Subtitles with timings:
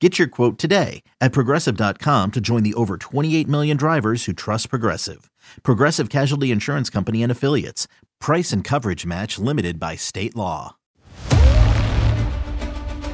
[0.00, 4.68] Get your quote today at progressive.com to join the over 28 million drivers who trust
[4.68, 5.30] Progressive.
[5.62, 7.88] Progressive Casualty Insurance Company and Affiliates.
[8.20, 10.76] Price and coverage match limited by state law.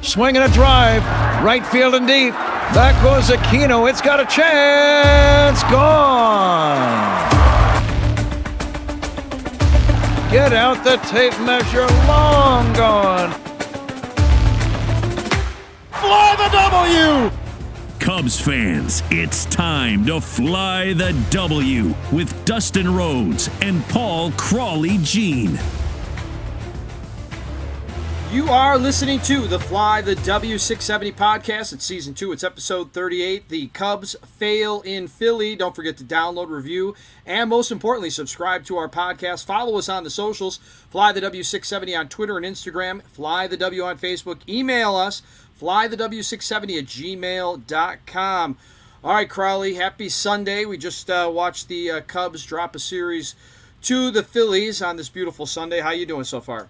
[0.01, 1.05] Swinging a drive,
[1.45, 2.33] right field and deep.
[2.75, 3.89] Back goes Aquino.
[3.89, 5.63] It's got a chance.
[5.65, 7.31] Gone.
[10.33, 11.87] Get out the tape measure.
[12.09, 13.52] Long gone
[16.13, 17.31] fly the W!
[17.99, 25.59] Cubs fans, it's time to fly the W with Dustin Rhodes and Paul Crawly Jean.
[28.33, 31.75] You are listening to the Fly the W670 podcast.
[31.75, 33.51] It's season two, it's episode 38.
[33.51, 35.55] The Cubs fail in Philly.
[35.55, 36.95] Don't forget to download, review,
[37.27, 39.45] and most importantly, subscribe to our podcast.
[39.45, 40.57] Follow us on the socials
[40.89, 44.47] Fly the W670 on Twitter and Instagram, Fly the W on Facebook.
[44.49, 45.21] Email us
[45.63, 48.57] flythew670 at gmail.com.
[49.05, 50.65] All right, Crawly, happy Sunday.
[50.65, 53.37] We just uh, watched the uh, Cubs drop a series
[53.83, 55.81] to the Phillies on this beautiful Sunday.
[55.81, 56.69] How you doing so far?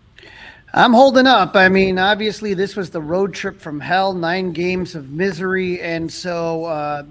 [0.74, 1.56] I'm holding up.
[1.56, 5.80] I mean, obviously, this was the road trip from hell, nine games of misery.
[5.80, 7.04] And so, uh,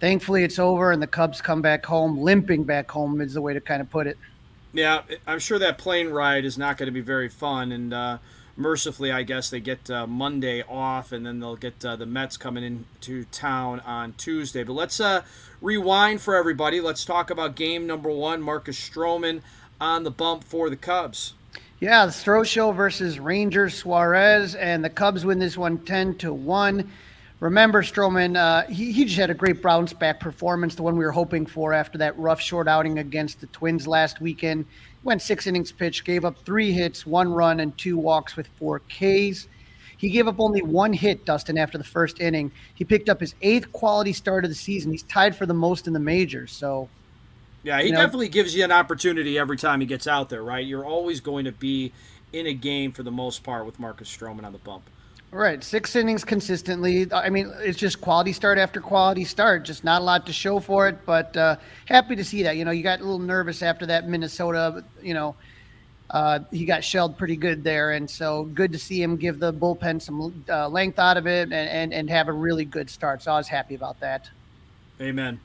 [0.00, 3.54] thankfully, it's over, and the Cubs come back home, limping back home, is the way
[3.54, 4.18] to kind of put it.
[4.72, 7.70] Yeah, I'm sure that plane ride is not going to be very fun.
[7.70, 8.18] And, uh,
[8.56, 12.36] mercifully, I guess they get uh, Monday off, and then they'll get uh, the Mets
[12.36, 14.62] coming into town on Tuesday.
[14.62, 15.22] But let's uh,
[15.60, 16.80] rewind for everybody.
[16.80, 18.42] Let's talk about game number one.
[18.42, 19.42] Marcus Stroman
[19.80, 21.34] on the bump for the Cubs.
[21.80, 26.32] Yeah, the Stro Show versus Ranger Suarez, and the Cubs win this one 10 to
[26.32, 26.88] 1.
[27.40, 31.04] Remember, Stroman, uh, he, he just had a great bounce back performance, the one we
[31.04, 34.64] were hoping for after that rough short outing against the Twins last weekend
[35.04, 38.80] went six innings pitched, gave up three hits, one run, and two walks with four
[38.80, 39.48] Ks.
[39.96, 42.50] He gave up only one hit, Dustin, after the first inning.
[42.74, 44.90] He picked up his eighth quality start of the season.
[44.90, 46.50] He's tied for the most in the majors.
[46.50, 46.88] So,
[47.62, 50.42] yeah, he you know, definitely gives you an opportunity every time he gets out there,
[50.42, 50.66] right?
[50.66, 51.92] You're always going to be
[52.32, 54.82] in a game for the most part with Marcus Stroman on the bump.
[55.32, 57.10] Right, six innings consistently.
[57.10, 59.64] I mean, it's just quality start after quality start.
[59.64, 61.56] Just not a lot to show for it, but uh,
[61.86, 62.58] happy to see that.
[62.58, 64.84] You know, you got a little nervous after that Minnesota.
[65.02, 65.34] You know,
[66.10, 69.54] uh, he got shelled pretty good there, and so good to see him give the
[69.54, 73.22] bullpen some uh, length out of it and, and and have a really good start.
[73.22, 74.28] So I was happy about that.
[75.00, 75.40] Amen.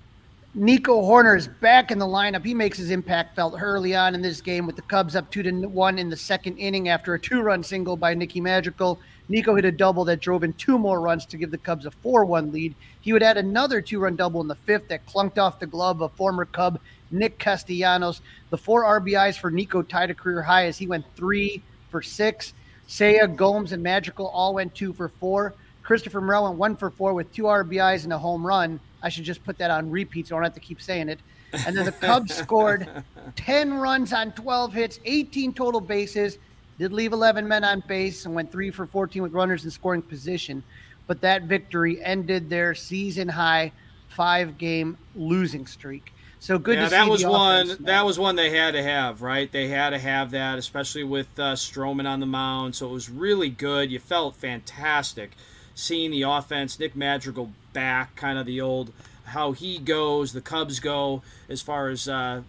[0.54, 2.44] Nico Hoerner is back in the lineup.
[2.44, 5.44] He makes his impact felt early on in this game with the Cubs up two
[5.44, 9.00] to one in the second inning after a two-run single by Nicky Madrigal.
[9.30, 11.92] Nico hit a double that drove in two more runs to give the Cubs a
[11.92, 12.76] 4 1 lead.
[13.02, 16.02] He would add another two run double in the fifth that clunked off the glove
[16.02, 16.80] of former Cub
[17.12, 18.22] Nick Castellanos.
[18.50, 22.54] The four RBIs for Nico tied a career high as he went three for six.
[22.88, 25.54] Seiya, Gomes, and Madrigal all went two for four.
[25.84, 28.80] Christopher Morel went one for four with two RBIs and a home run.
[29.02, 31.20] I should just put that on repeat so I don't have to keep saying it.
[31.66, 33.04] And then the Cubs scored
[33.36, 36.40] 10 runs on 12 hits, 18 total bases.
[36.80, 40.02] Did leave 11 men on base and went three for 14 with runners in scoring
[40.02, 40.64] position.
[41.08, 43.72] But that victory ended their season high
[44.10, 46.14] five game losing streak.
[46.40, 47.78] So good yeah, to that see was one.
[47.80, 49.52] That was one they had to have, right?
[49.52, 52.76] They had to have that, especially with uh, Stroman on the mound.
[52.76, 53.90] So it was really good.
[53.90, 55.32] You felt fantastic
[55.74, 56.80] seeing the offense.
[56.80, 58.92] Nick Madrigal back, kind of the old
[59.28, 62.42] how he goes, the Cubs go as far as uh,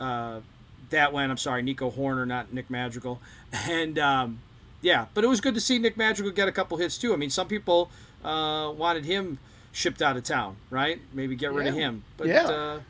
[0.00, 0.40] uh,
[0.90, 1.30] that went.
[1.30, 3.20] I'm sorry, Nico Hoerner, not Nick Madrigal,
[3.68, 4.40] and um,
[4.82, 7.12] yeah, but it was good to see Nick Madrigal get a couple hits too.
[7.12, 7.90] I mean, some people
[8.24, 9.38] uh, wanted him
[9.72, 11.00] shipped out of town, right?
[11.12, 11.72] Maybe get rid yeah.
[11.72, 12.46] of him, but yeah.
[12.46, 12.80] uh,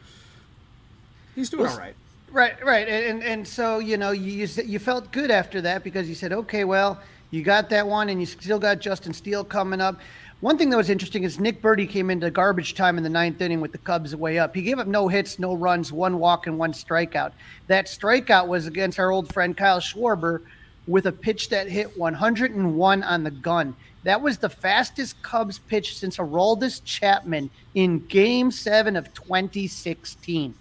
[1.35, 1.95] he's doing well, all right.
[2.31, 6.15] Right, right, and and so you know you you felt good after that because you
[6.15, 7.01] said, okay, well,
[7.31, 10.01] you got that one, and you still got Justin Steele coming up.
[10.41, 13.41] One thing that was interesting is Nick Burdi came into garbage time in the ninth
[13.41, 14.55] inning with the Cubs way up.
[14.55, 17.33] He gave up no hits, no runs, one walk, and one strikeout.
[17.69, 20.41] That strikeout was against our old friend Kyle Schwarber
[20.87, 23.75] with a pitch that hit 101 on the gun.
[24.03, 30.55] That was the fastest Cubs pitch since Aroldis Chapman in Game Seven of 2016.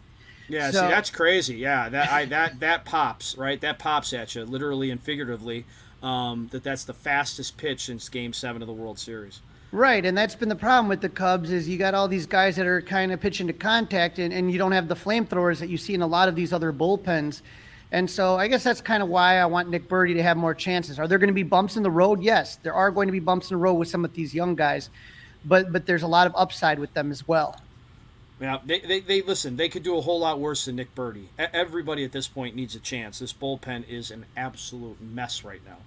[0.49, 1.55] Yeah, so, see, that's crazy.
[1.55, 3.59] Yeah, that I that that pops right.
[3.61, 5.65] That pops at you, literally and figuratively.
[6.01, 9.41] Um, that that's the fastest pitch since Game Seven of the World Series.
[9.71, 12.55] Right, and that's been the problem with the Cubs is you got all these guys
[12.57, 15.69] that are kind of pitching to contact, and, and you don't have the flamethrowers that
[15.69, 17.41] you see in a lot of these other bullpens.
[17.93, 20.55] And so I guess that's kind of why I want Nick Burdi to have more
[20.55, 20.97] chances.
[20.97, 22.23] Are there going to be bumps in the road?
[22.23, 24.55] Yes, there are going to be bumps in the road with some of these young
[24.55, 24.89] guys,
[25.45, 27.55] but but there's a lot of upside with them as well.
[28.41, 29.55] Yeah, they, they, they listen.
[29.55, 31.25] They could do a whole lot worse than Nick Burdi.
[31.37, 33.19] Everybody at this point needs a chance.
[33.19, 35.77] This bullpen is an absolute mess right now.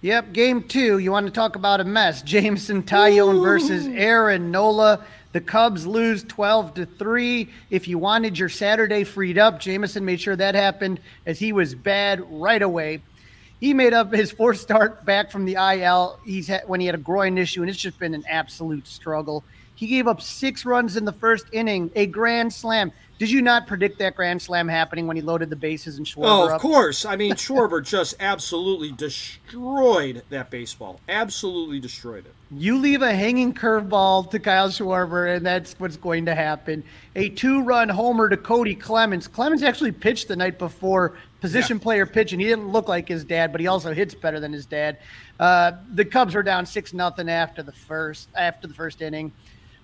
[0.00, 0.98] Yep, game two.
[0.98, 2.22] You want to talk about a mess?
[2.22, 5.04] Jameson Taillon versus Aaron Nola.
[5.38, 7.48] The Cubs lose 12 to 3.
[7.70, 11.76] If you wanted your Saturday freed up, Jameson made sure that happened as he was
[11.76, 13.02] bad right away.
[13.60, 16.18] He made up his fourth start back from the IL.
[16.24, 19.44] He's had, when he had a groin issue, and it's just been an absolute struggle.
[19.76, 22.90] He gave up six runs in the first inning, a grand slam.
[23.18, 26.26] Did you not predict that grand slam happening when he loaded the bases and Schwarber?
[26.26, 26.60] Oh, of up?
[26.60, 27.04] course.
[27.04, 31.00] I mean, Schwarber just absolutely destroyed that baseball.
[31.08, 32.34] Absolutely destroyed it.
[32.50, 36.84] You leave a hanging curveball to Kyle Schwarber, and that's what's going to happen.
[37.16, 39.26] A two-run homer to Cody Clemens.
[39.26, 41.82] Clemens actually pitched the night before, position yeah.
[41.82, 44.52] player pitch, and he didn't look like his dad, but he also hits better than
[44.52, 44.98] his dad.
[45.40, 49.32] Uh, the Cubs were down six nothing after the first after the first inning.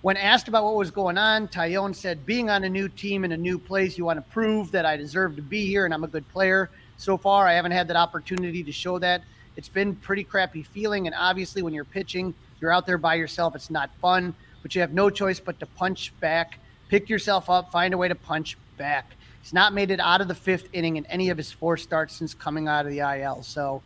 [0.05, 3.31] When asked about what was going on, Taillon said, Being on a new team in
[3.31, 6.03] a new place, you want to prove that I deserve to be here and I'm
[6.03, 6.69] a good player.
[6.97, 9.23] So far, I haven't had that opportunity to show that.
[9.57, 11.07] It's been pretty crappy feeling.
[11.07, 13.55] And obviously, when you're pitching, you're out there by yourself.
[13.55, 17.71] It's not fun, but you have no choice but to punch back, pick yourself up,
[17.71, 19.15] find a way to punch back.
[19.41, 22.15] He's not made it out of the fifth inning in any of his four starts
[22.15, 23.41] since coming out of the IL.
[23.41, 23.81] So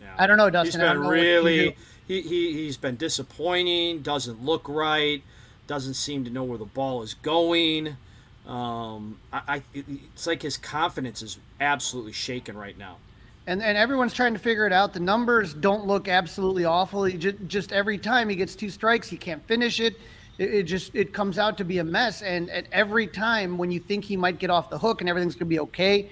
[0.00, 0.06] yeah.
[0.16, 0.80] I don't know, Dustin.
[0.80, 1.76] He's been really
[2.08, 4.00] he, he he's been disappointing.
[4.00, 5.22] Doesn't look right
[5.66, 7.96] doesn't seem to know where the ball is going.
[8.46, 12.96] Um, I, I, it's like his confidence is absolutely shaken right now.
[13.46, 14.94] And and everyone's trying to figure it out.
[14.94, 17.08] The numbers don't look absolutely awful.
[17.10, 19.96] Just, just every time he gets two strikes, he can't finish it.
[20.38, 20.54] it.
[20.54, 22.22] It just it comes out to be a mess.
[22.22, 25.34] And at every time when you think he might get off the hook and everything's
[25.34, 26.10] gonna be okay,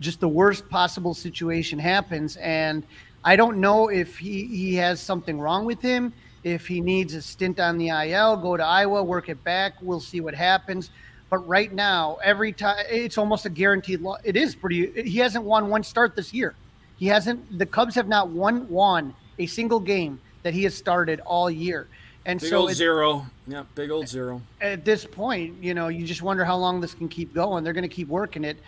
[0.00, 2.36] just the worst possible situation happens.
[2.36, 2.84] And
[3.24, 6.12] I don't know if he, he has something wrong with him
[6.48, 9.74] if he needs a stint on the IL, go to Iowa, work it back.
[9.80, 10.90] We'll see what happens.
[11.30, 14.00] But right now, every time it's almost a guaranteed.
[14.00, 15.02] Lo- it is pretty.
[15.02, 16.54] He hasn't won one start this year.
[16.96, 17.58] He hasn't.
[17.58, 21.86] The Cubs have not won won a single game that he has started all year.
[22.24, 23.26] And big so old zero.
[23.46, 24.42] Yeah, big old zero.
[24.60, 27.64] At this point, you know, you just wonder how long this can keep going.
[27.64, 28.58] They're going to keep working it.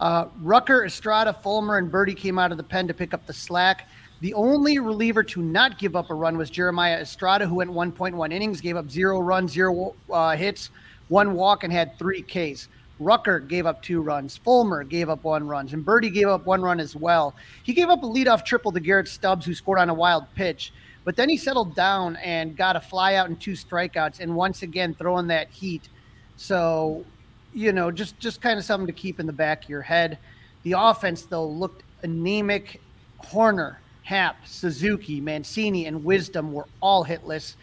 [0.00, 3.32] Uh, Rucker, Estrada, Fulmer, and Burdi came out of the pen to pick up the
[3.32, 3.88] slack.
[4.20, 8.32] The only reliever to not give up a run was Jeremiah Estrada, who went 1.1
[8.32, 10.70] innings, gave up zero runs, zero uh, hits,
[11.08, 12.68] one walk, and had three Ks.
[12.98, 14.38] Rucker gave up two runs.
[14.38, 17.34] Fulmer gave up one run, and Burdi gave up one run as well.
[17.62, 20.72] He gave up a leadoff triple to Garrett Stubbs, who scored on a wild pitch.
[21.04, 24.94] But then he settled down and got a flyout and two strikeouts, and once again
[24.94, 25.90] throwing that heat.
[26.38, 27.04] So,
[27.52, 30.18] you know, just just kind of something to keep in the back of your head.
[30.62, 32.80] The offense, though, looked anemic.
[33.22, 37.56] Hoerner Happ, Suzuki, Mancini, and Wisdom were all hitless.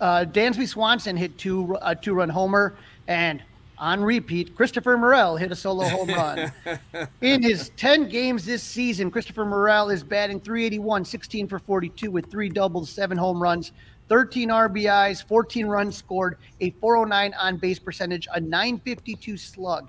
[0.00, 2.76] Uh, Dansby Swanson hit two a two run homer,
[3.08, 3.42] and
[3.78, 6.52] on repeat, Christopher Morel hit a solo home run.
[7.20, 12.30] In his 10 games this season, Christopher Morel is batting 381, 16 for 42 with
[12.30, 13.72] three doubles, seven home runs,
[14.08, 19.88] 13 RBIs, 14 runs scored, a 409 on base percentage, a 952 slug.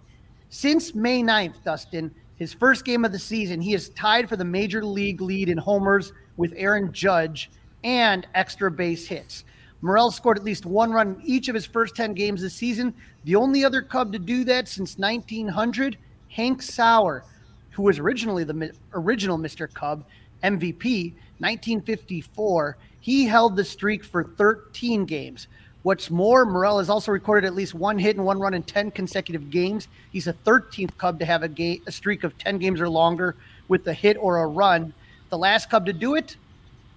[0.49, 2.09] Since May 9th, Dustin,
[2.39, 5.57] his first game of the season, he is tied for the major league lead in
[5.57, 7.51] homers with Aaron Judge
[7.83, 9.43] and extra base hits.
[9.81, 12.93] Morel scored at least one run in each of his first 10 games this season.
[13.25, 15.97] The only other Cub to do that since 1900,
[16.29, 17.23] Hank Sauer,
[17.71, 19.71] who was originally the original Mr.
[19.73, 20.05] Cub
[20.43, 22.77] MVP, 1954.
[23.01, 25.47] He held the streak for 13 games.
[25.89, 28.91] What's more, Morel has also recorded at least one hit and one run in 10
[28.91, 29.87] consecutive games.
[30.11, 33.35] He's a 13th Cub to have a, game, a streak of 10 games or longer
[33.69, 34.93] with a hit or a run.
[35.29, 36.37] The last Cub to do it,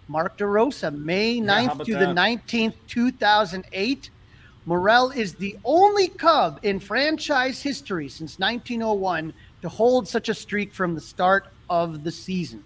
[0.09, 2.01] Mark DeRosa, May 9th about to that?
[2.01, 4.11] the 19th, 2008.
[4.67, 9.33] Morel is the only Cub in franchise history since 1901
[9.63, 12.63] to hold such a streak from the start of the season.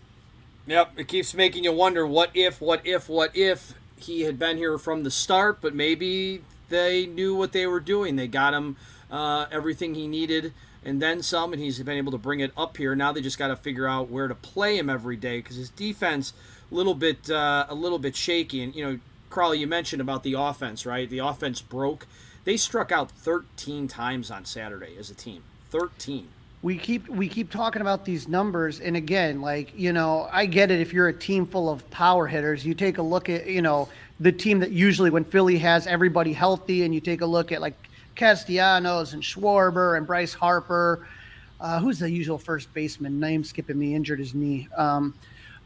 [0.67, 4.57] Yep, it keeps making you wonder what if, what if, what if he had been
[4.57, 8.17] here from the start, but maybe they knew what they were doing.
[8.17, 8.77] They got him
[9.11, 10.53] uh, everything he needed
[10.87, 12.95] and then some, and he's been able to bring it up here.
[12.95, 15.69] Now they just got to figure out where to play him every day because his
[15.71, 16.33] defense
[16.71, 18.63] a little bit uh, a little bit shaky.
[18.63, 18.99] And you know,
[19.29, 21.11] Crawly, you mentioned about the offense, right?
[21.11, 22.07] The offense broke.
[22.45, 25.43] They struck out 13 times on Saturday as a team.
[25.71, 26.29] 13.
[26.67, 30.69] We keep we keep talking about these numbers and again like you know i get
[30.69, 33.63] it if you're a team full of power hitters you take a look at you
[33.63, 37.53] know the team that usually when philly has everybody healthy and you take a look
[37.53, 37.75] at like
[38.17, 41.07] castellanos and schwarber and bryce harper
[41.61, 45.15] uh, who's the usual first baseman name skipping me injured his knee um,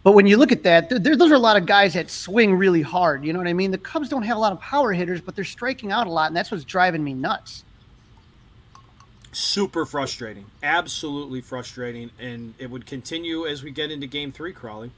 [0.02, 2.54] but when you look at that, there, those are a lot of guys that swing
[2.54, 3.23] really hard.
[3.23, 3.71] You know what I mean?
[3.71, 6.28] The Cubs don't have a lot of power hitters, but they're striking out a lot,
[6.28, 7.64] and that's what's driving me nuts.
[9.32, 14.90] Super frustrating absolutely frustrating and it would continue as we get into game three crawly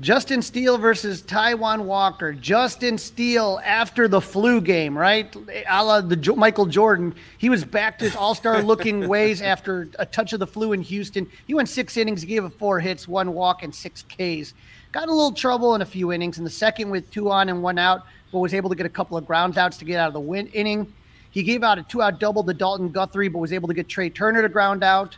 [0.00, 2.32] Justin Steele versus Taijuan Walker.
[2.32, 5.34] Justin Steele after the flu game, right?
[5.68, 7.16] A la the Jo- Michael Jordan.
[7.36, 10.72] He was back to his all star looking ways after a touch of the flu
[10.72, 11.28] in Houston.
[11.48, 14.54] He went six innings, gave up four hits, one walk, and six Ks.
[14.92, 16.38] Got in a little trouble in a few innings.
[16.38, 18.90] In the second, with two on and one out, but was able to get a
[18.90, 20.92] couple of ground outs to get out of the win inning.
[21.38, 23.88] He gave out a two out double to Dalton Guthrie, but was able to get
[23.88, 25.16] Trea Turner to ground out.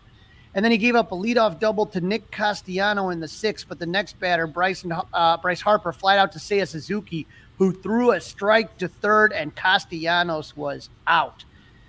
[0.54, 3.78] And then he gave up a leadoff double to Nick Castellano in the sixth, but
[3.78, 8.20] the next batter, Bryson uh, Bryce Harper, flied out to Seiya Suzuki, who threw a
[8.20, 11.42] strike to third, and Castellanos was out.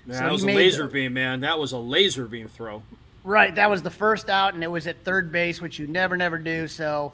[0.05, 2.83] Man, So that was a laser beam man that was a laser beam throw
[3.25, 6.15] Right, that was the first out, and it was at third base, which you never,
[6.15, 6.69] never do.
[6.69, 7.11] So,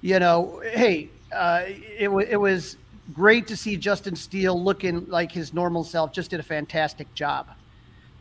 [0.00, 2.78] you know, hey, uh, it it was
[3.12, 6.12] great to see Justin Steele looking like his normal self.
[6.12, 7.48] Just did a fantastic job.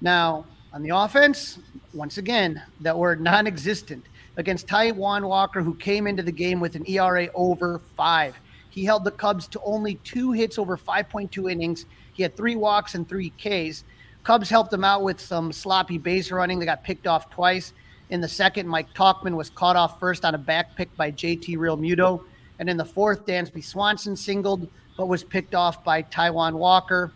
[0.02, 1.60] Now, on the offense,
[1.94, 4.06] once again, that were non-existent
[4.38, 8.36] against Taijuan Walker, who came into the game with an ERA over five.
[8.70, 11.86] He held the Cubs to only two hits over 5.2 innings.
[12.14, 13.84] He had three walks and three Ks.
[14.24, 16.58] Cubs helped him out with some sloppy base running.
[16.58, 17.74] They got picked off twice.
[18.10, 21.58] In the second, Mike Tauchman was caught off first on a back pick by JT
[21.58, 22.24] Realmuto.
[22.60, 24.68] And in the fourth, Dansby Swanson singled,
[24.98, 27.12] but was picked off by Taijuan Walker.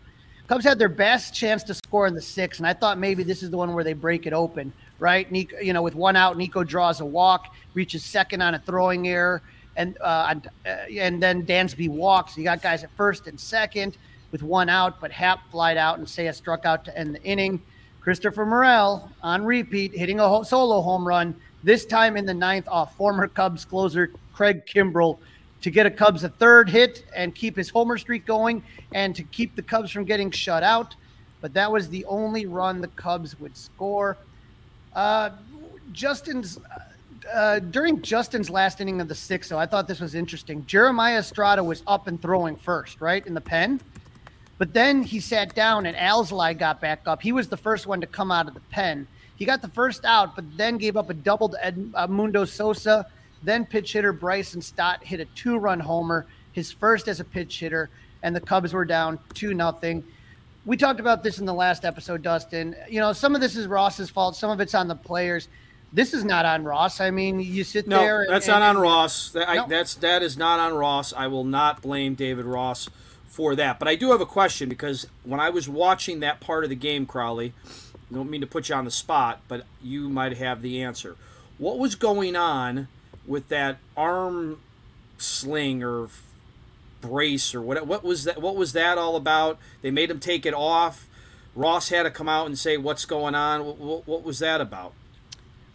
[0.47, 3.43] Cubs had their best chance to score in the sixth, and I thought maybe this
[3.43, 5.29] is the one where they break it open, right?
[5.29, 9.09] Nico, you know, with one out, Nico draws a walk, reaches second on a throwing
[9.09, 9.41] error,
[9.75, 12.37] and uh, and, uh, then Dansby walks.
[12.37, 13.97] You got guys at first and second
[14.31, 17.61] with one out, but Happ flied out and Seiya struck out to end the inning.
[17.99, 22.95] Christopher Morel on repeat, hitting a solo home run, this time in the ninth off
[22.95, 25.17] former Cubs closer Craig Kimbrel
[25.61, 28.61] to get a Cubs a third hit and keep his homer streak going
[28.93, 30.95] and to keep the Cubs from getting shut out.
[31.41, 34.15] But that was the only run the Cubs would score.
[34.93, 35.31] Uh,
[35.91, 36.59] Justin's
[37.33, 40.65] uh, during Justin's last inning of the sixth, though, I thought this was interesting.
[40.67, 43.81] Jeremiah Estrada was up and throwing first, right in the pen,
[44.59, 47.21] but then he sat down and Alzolay got back up.
[47.21, 49.07] He was the first one to come out of the pen.
[49.35, 52.45] He got the first out, but then gave up a double to Ed, uh, Mundo
[52.45, 53.07] Sosa.
[53.43, 57.89] Then pitch hitter Bryson Stott hit a two-run homer, his first as a pitch hitter,
[58.23, 60.03] and the Cubs were down two nothing.
[60.65, 62.75] We talked about this in the last episode, Dustin.
[62.89, 65.47] You know, some of this is Ross's fault, some of it's on the players.
[65.93, 66.99] This is not on Ross.
[66.99, 68.23] I mean, you sit no there.
[68.23, 71.27] and- that's and- not on ross that, I, that's that is not on ross i
[71.27, 72.89] will not blame david ross
[73.27, 76.65] for that but i do have a question because when i was watching that part
[76.65, 77.53] of the game crawly
[78.11, 81.15] I don't mean to put you on the spot but you might have the answer
[81.57, 82.89] what was going on
[83.27, 84.59] with that arm
[85.17, 86.07] sling or
[87.01, 90.45] brace or what what was that what was that all about they made him take
[90.45, 91.07] it off
[91.55, 94.61] ross had to come out and say what's going on what, what, what was that
[94.61, 94.93] about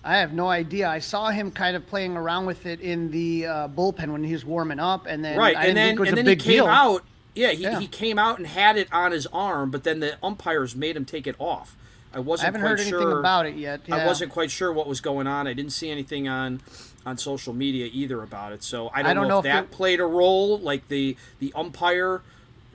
[0.04, 0.88] I have no idea.
[0.88, 4.32] I saw him kind of playing around with it in the uh, bullpen when he
[4.32, 6.34] was warming up, and then right I and then think it was and then he
[6.34, 6.66] came deal.
[6.66, 7.04] out
[7.34, 7.78] yeah he, Yeah.
[7.80, 11.04] he came out and had it on his arm but then the umpires made him
[11.04, 11.76] take it off.
[12.14, 13.80] I I wasn't haven't quite heard anything sure about it yet.
[13.90, 15.46] i wasn't quite sure what was going on.
[15.46, 16.60] I didn't see anything on
[17.06, 18.62] on social media either about it.
[18.62, 20.88] So i don't, I don't know, know if if that it- played a role like
[20.88, 22.20] the the umpire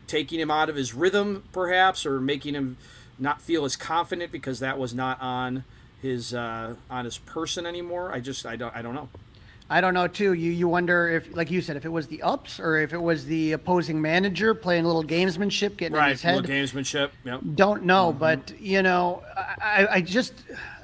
[0.08, 2.78] taking him out of his rhythm perhaps or making him
[3.20, 5.64] not feel as confident because that was not on
[6.02, 8.12] his uh on his person anymore.
[8.12, 9.10] I just i don't i don't know
[9.70, 10.34] I don't know too.
[10.34, 13.02] You you wonder if, like you said, if it was the ups or if it
[13.02, 16.44] was the opposing manager playing a little gamesmanship, getting right, in his head.
[16.46, 17.10] gamesmanship.
[17.26, 17.42] Yep.
[17.56, 18.20] Don't know, mm-hmm.
[18.20, 20.34] but you know, I, I just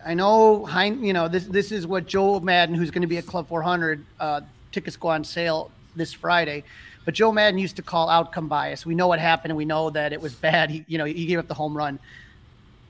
[0.05, 3.17] I know Hein, you know this this is what Joe Maddon, who's going to be
[3.17, 4.41] at Club 400, uh,
[4.73, 6.65] tickets go on sale this Friday.
[7.05, 8.85] But Joe Maddon used to call outcome bias.
[8.85, 10.69] We know what happened, and we know that it was bad.
[10.69, 11.99] He you know he gave up the home run.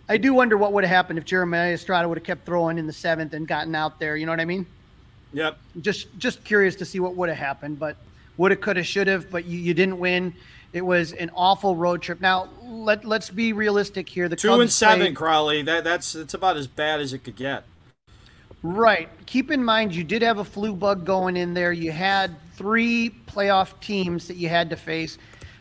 [0.09, 2.87] I do wonder what would have happened if Jeremiah Estrada would have kept throwing in
[2.87, 4.17] the seventh and gotten out there.
[4.17, 4.65] You know what I mean?
[5.33, 5.57] Yep.
[5.81, 7.97] Just just curious to see what would have happened, but
[8.37, 10.33] woulda, coulda, should have, but you, you didn't win.
[10.71, 12.21] It was an awful road trip.
[12.21, 14.29] Now let let's be realistic here.
[14.29, 15.61] The two Cubs and seven, played, Crawly.
[15.63, 17.63] That that's that's about as bad as it could get.
[18.63, 19.09] Right.
[19.25, 21.73] Keep in mind you did have a flu bug going in there.
[21.73, 25.17] You had three playoff teams that you had to face,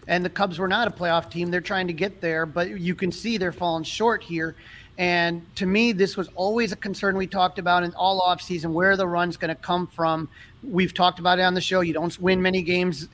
[0.07, 1.50] and the Cubs were not a playoff team.
[1.50, 4.55] They're trying to get there, but you can see they're falling short here.
[4.99, 8.96] And to me, this was always a concern we talked about in all offseason where
[8.96, 10.28] the run's going to come from.
[10.62, 11.80] We've talked about it on the show.
[11.80, 13.08] You don't win many games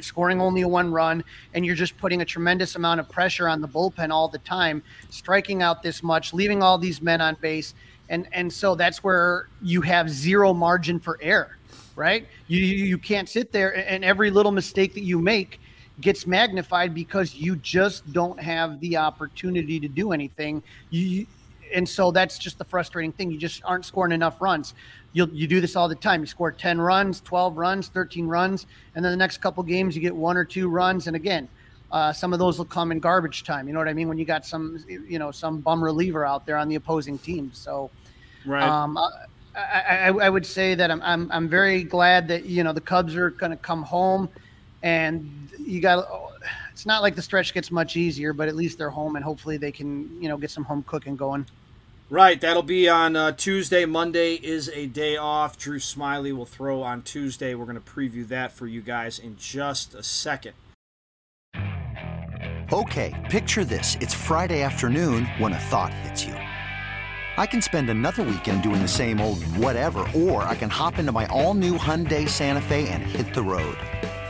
[0.00, 3.68] scoring only one run, and you're just putting a tremendous amount of pressure on the
[3.68, 7.74] bullpen all the time, striking out this much, leaving all these men on base.
[8.08, 11.56] And, and so that's where you have zero margin for error,
[11.96, 12.26] right?
[12.48, 15.60] You, you can't sit there and every little mistake that you make
[16.00, 20.62] gets magnified because you just don't have the opportunity to do anything.
[20.90, 21.26] You
[21.74, 23.30] and so that's just the frustrating thing.
[23.30, 24.74] You just aren't scoring enough runs.
[25.12, 26.20] You you do this all the time.
[26.20, 30.02] You score 10 runs, 12 runs, 13 runs, and then the next couple games you
[30.02, 31.48] get one or two runs and again,
[31.94, 33.68] uh, some of those will come in garbage time.
[33.68, 34.08] You know what I mean?
[34.08, 37.52] When you got some, you know, some bum reliever out there on the opposing team.
[37.54, 37.88] So,
[38.44, 38.64] right.
[38.64, 38.98] Um,
[39.54, 42.80] I, I, I, would say that I'm, I'm, I'm very glad that, you know, the
[42.80, 44.28] Cubs are going to come home
[44.84, 46.06] and you got
[46.70, 49.56] it's not like the stretch gets much easier, but at least they're home and hopefully
[49.56, 51.46] they can, you know, get some home cooking going.
[52.10, 53.86] Right, that'll be on uh, Tuesday.
[53.86, 55.56] Monday is a day off.
[55.56, 57.54] Drew Smyly will throw on Tuesday.
[57.54, 60.52] We're going to preview that for you guys in just a second.
[62.72, 63.96] Okay, picture this.
[64.00, 66.34] It's Friday afternoon when a thought hits you.
[67.36, 71.12] I can spend another weekend doing the same old whatever, or I can hop into
[71.12, 73.78] my all new Hyundai Santa Fe and hit the road.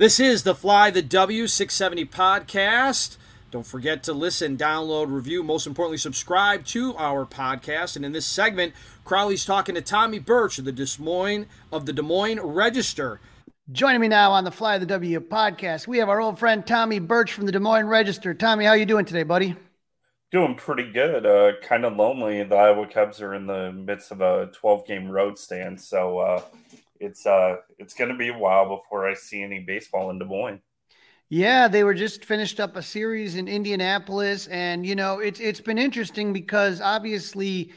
[0.00, 3.18] This is the Fly the W670 podcast.
[3.50, 7.96] Don't forget to listen, download, review, most importantly, subscribe to our podcast.
[7.96, 8.72] And in this segment,
[9.04, 13.20] Crawly's talking to Tommy Birch of the Des Moines of the Des Moines Register.
[13.70, 16.98] Joining me now on the Fly the W podcast, we have our old friend Tommy
[16.98, 18.32] Birch from the Des Moines Register.
[18.32, 19.54] Tommy, how you doing today, buddy?
[20.32, 21.26] Doing pretty good.
[21.26, 22.42] Uh, kind of lonely.
[22.42, 26.42] The Iowa Cubs are in the midst of a 12 game road stand, so uh,
[27.00, 30.24] it's uh it's going to be a while before I see any baseball in Des
[30.26, 30.60] Moines.
[31.28, 35.60] Yeah, they were just finished up a series in Indianapolis, and you know it's it's
[35.60, 37.72] been interesting because obviously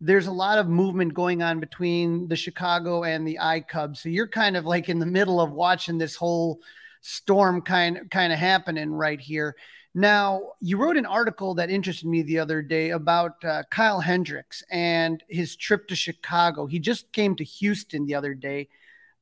[0.00, 4.00] there's a lot of movement going on between the Chicago and the I Cubs.
[4.00, 6.60] So you're kind of like in the middle of watching this whole
[7.00, 9.56] storm kind kind of happening right here.
[9.94, 14.64] Now, you wrote an article that interested me the other day about uh, Kyle Hendricks
[14.70, 16.66] and his trip to Chicago.
[16.66, 18.68] He just came to Houston the other day.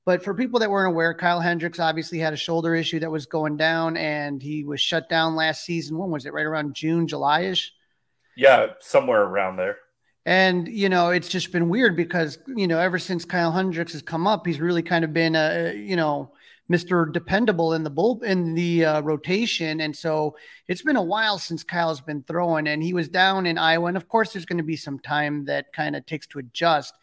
[0.04, 3.26] But for people that weren't aware, Kyle Hendricks obviously had a shoulder issue that was
[3.26, 5.98] going down and he was shut down last season.
[5.98, 6.32] When was it?
[6.32, 7.72] Right around June, July ish?
[8.36, 9.78] Yeah, somewhere around there.
[10.24, 14.02] And, you know, it's just been weird because, you know, ever since Kyle Hendricks has
[14.02, 16.32] come up, he's really kind of been, a, you know,
[16.70, 17.12] Mr.
[17.12, 20.36] Dependable in the bull in the uh, rotation, and so
[20.68, 23.96] it's been a while since Kyle's been throwing, and he was down in Iowa, and
[23.96, 26.94] of course there's going to be some time that kind of takes to adjust.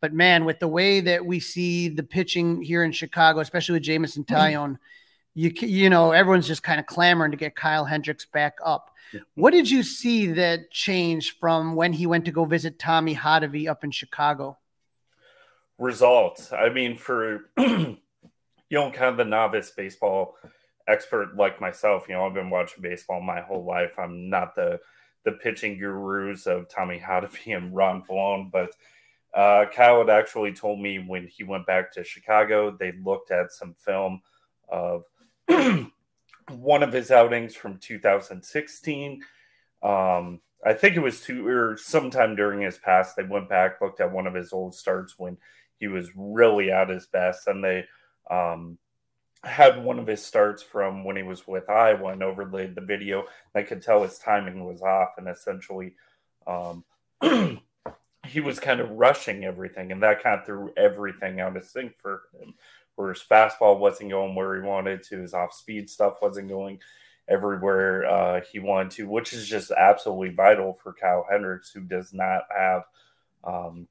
[0.00, 3.84] But man, with the way that we see the pitching here in Chicago, especially with
[3.84, 4.74] Jameson mm-hmm.
[5.34, 8.90] You you know everyone's just kind of clamoring to get Kyle Hendricks back up.
[9.34, 13.68] What did you see that changed from when he went to go visit Tommy Hottovy
[13.68, 14.58] up in Chicago?
[15.78, 16.52] Results.
[16.52, 17.50] I mean, for
[18.68, 20.36] you know, kind of the novice baseball
[20.88, 23.98] expert like myself, you know, I've been watching baseball my whole life.
[23.98, 24.80] I'm not the
[25.24, 28.70] the pitching gurus of Tommy Hottovy and Ron Villone, but
[29.34, 33.52] uh, Kyle had actually told me when he went back to Chicago, they looked at
[33.52, 34.22] some film
[34.68, 35.04] of
[36.50, 39.20] one of his outings from 2016.
[39.82, 43.14] Um, I think it was two or sometime during his past.
[43.14, 45.36] They went back, looked at one of his old starts when
[45.78, 47.84] he was really at his best, and they
[48.30, 48.78] um,
[49.44, 53.24] had one of his starts from when he was with Iowa and overlaid the video.
[53.54, 55.94] I could tell his timing was off, and essentially,
[56.46, 56.84] um,
[58.26, 61.96] he was kind of rushing everything, and that kind of threw everything out of sync
[61.96, 62.54] for him.
[62.96, 66.80] Where his fastball wasn't going where he wanted to, his off speed stuff wasn't going
[67.28, 72.14] everywhere uh, he wanted to, which is just absolutely vital for Kyle Hendricks, who does
[72.14, 72.84] not have
[73.44, 73.86] um,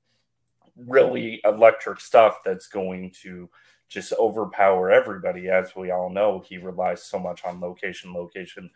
[0.75, 3.49] really electric stuff that's going to
[3.89, 5.49] just overpower everybody.
[5.49, 8.69] As we all know, he relies so much on location, location,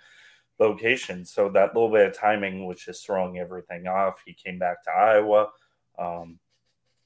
[0.59, 1.25] location.
[1.25, 4.21] So that little bit of timing was just throwing everything off.
[4.25, 5.49] He came back to Iowa,
[5.97, 6.39] um,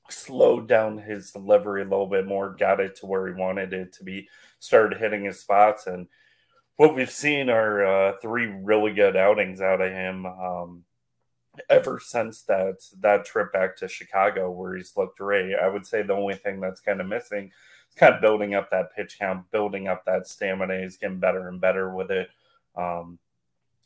[0.10, 3.94] slowed down his delivery a little bit more, got it to where he wanted it
[3.94, 4.28] to be,
[4.60, 5.88] started hitting his spots.
[5.88, 6.08] And
[6.76, 10.26] what we've seen are uh, three really good outings out of him.
[10.26, 10.84] Um,
[11.70, 15.56] ever since that that trip back to Chicago where he's looked great.
[15.56, 17.52] I would say the only thing that's kind of missing is
[17.96, 20.82] kind of building up that pitch count, building up that stamina.
[20.82, 22.30] He's getting better and better with it.
[22.76, 23.20] Um,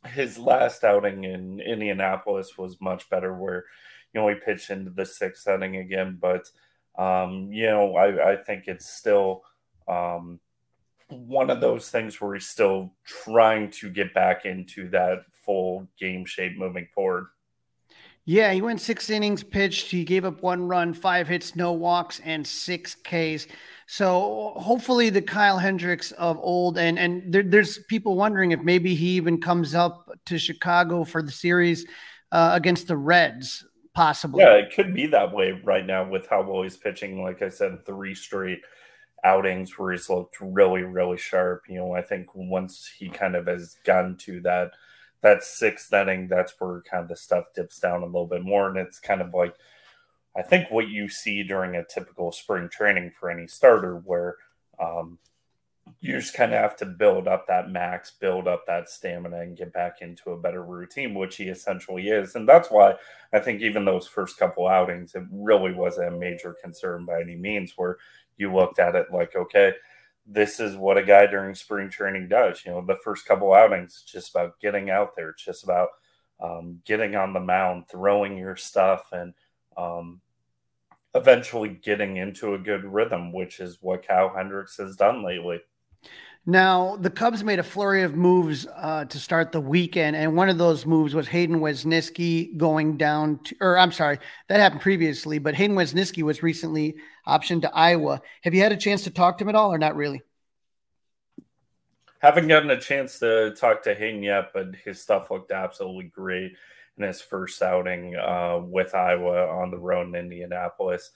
[0.06, 3.66] his last outing in Indianapolis was much better, where
[4.14, 6.18] you know he pitched into the sixth inning again.
[6.20, 6.50] But
[6.98, 9.44] um, you know, I, I think it's still
[9.88, 10.40] um,
[11.10, 16.26] one of those things where he's still trying to get back into that full game
[16.26, 17.28] shape moving forward.
[18.26, 19.90] Yeah, he went six innings pitched.
[19.90, 23.48] He gave up one run, five hits, no walks, and six Ks.
[23.88, 28.94] So hopefully the Kyle Hendricks of old, and and there, there's people wondering if maybe
[28.94, 31.88] he even comes up to Chicago for the series
[32.32, 34.44] uh, against the Reds, possibly.
[34.44, 37.24] Yeah, it could be that way right now with how well he's pitching.
[37.24, 38.62] Like I said, three straight
[39.24, 41.64] outings where he's looked really, really sharp.
[41.68, 44.72] You know, I think once he kind of has gotten to that–
[45.22, 48.70] that sixth inning, that's where kind of the stuff dips down a little bit more.
[48.70, 49.56] And it's kind of like,
[50.38, 54.36] I think what you see during a typical spring training for any starter, where
[54.80, 55.18] um,
[56.00, 59.58] you just kind of have to build up that max, build up that stamina, and
[59.58, 62.36] get back into a better routine, which he essentially is.
[62.36, 62.96] And that's why
[63.34, 67.36] I think even those first couple outings, it really wasn't a major concern by any
[67.36, 67.98] means, where
[68.38, 69.74] you looked at it like, okay,
[70.28, 72.64] this is what a guy during spring training does.
[72.64, 75.30] You know, the first couple outings, it's just about getting out there.
[75.30, 75.90] It's just about
[76.40, 79.34] um, getting on the mound, throwing your stuff, and
[79.78, 80.22] um,
[81.18, 85.60] eventually getting into a good rhythm, which is what Kyle Hendricks has done lately.
[86.50, 90.48] Now, the Cubs made a flurry of moves uh, to start the weekend, and one
[90.48, 95.40] of those moves was Hayden Wesneski going down to, or I'm sorry, that happened previously,
[95.40, 96.96] but Hayden Wesneski was recently
[97.28, 98.22] optioned to Iowa.
[98.44, 100.22] Have you had a chance to talk to him at all, or not really?
[102.20, 106.54] Haven't gotten a chance to talk to Hayden yet, but his stuff looked absolutely great
[106.98, 111.12] in his first outing uh, with Iowa on the road in Indianapolis.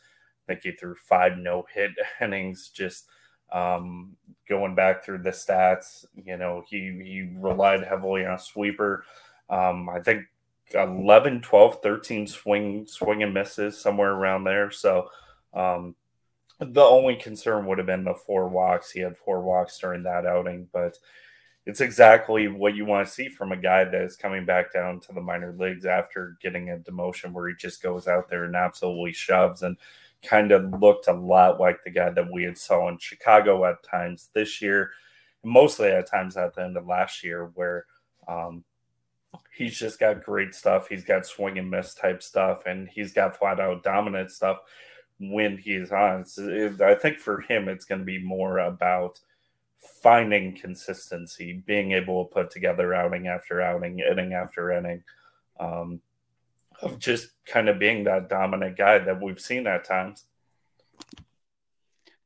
[0.47, 1.91] I think he threw five no hit
[2.21, 3.05] innings, just–
[3.51, 4.15] um,
[4.47, 9.03] going back through the stats, you know, he, he relied heavily on a sweeper.
[9.49, 10.25] Um, I think
[10.73, 14.71] 11, 12, 13 swing, swing and misses somewhere around there.
[14.71, 15.09] So,
[15.53, 15.95] um,
[16.59, 18.91] the only concern would have been the four walks.
[18.91, 20.97] He had four walks during that outing, but
[21.65, 24.99] it's exactly what you want to see from a guy that is coming back down
[25.01, 28.55] to the minor leagues after getting a demotion where he just goes out there and
[28.55, 29.61] absolutely shoves.
[29.61, 29.77] And
[30.23, 33.83] kind of looked a lot like the guy that we had saw in Chicago at
[33.83, 34.91] times this year,
[35.43, 37.85] mostly at times at the end of last year, where
[38.27, 38.63] um,
[39.55, 40.87] he's just got great stuff.
[40.87, 44.59] He's got swing and miss type stuff, and he's got flat out dominant stuff
[45.19, 46.25] when he's on.
[46.25, 49.19] So I think for him, it's going to be more about
[50.01, 55.03] finding consistency, being able to put together outing after outing, inning after inning.
[55.59, 56.01] Um,
[56.81, 60.23] of just kind of being that dominant guy that we've seen at times.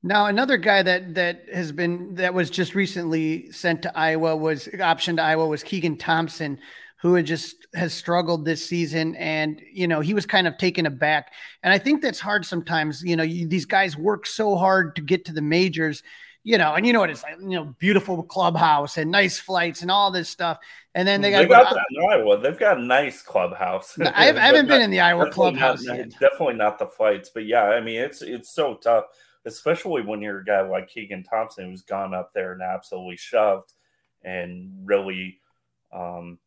[0.02, 4.68] Now, another guy that that has been that was just recently sent to Iowa was
[4.68, 6.60] optioned to Iowa was Keegan Thompson,
[7.02, 10.86] who had just has struggled this season, and you know he was kind of taken
[10.86, 11.34] aback.
[11.64, 13.04] And I think that's hard sometimes.
[13.04, 16.04] You know, you, these guys work so hard to get to the majors,
[16.46, 19.82] you know, and you know what it's like, you know, beautiful clubhouse and nice flights
[19.82, 20.60] and all this stuff.
[20.94, 22.40] And then they got, got that in Iowa.
[22.40, 24.00] They've got a nice clubhouse.
[24.00, 26.12] I, haven't, I haven't been in the Iowa clubhouse not, yet.
[26.12, 29.06] Definitely not the flights, but yeah, I mean, it's it's so tough,
[29.46, 33.74] especially when you're a guy like Keegan Thompson who's gone up there and absolutely shoved
[34.24, 35.40] and really
[35.92, 36.38] um,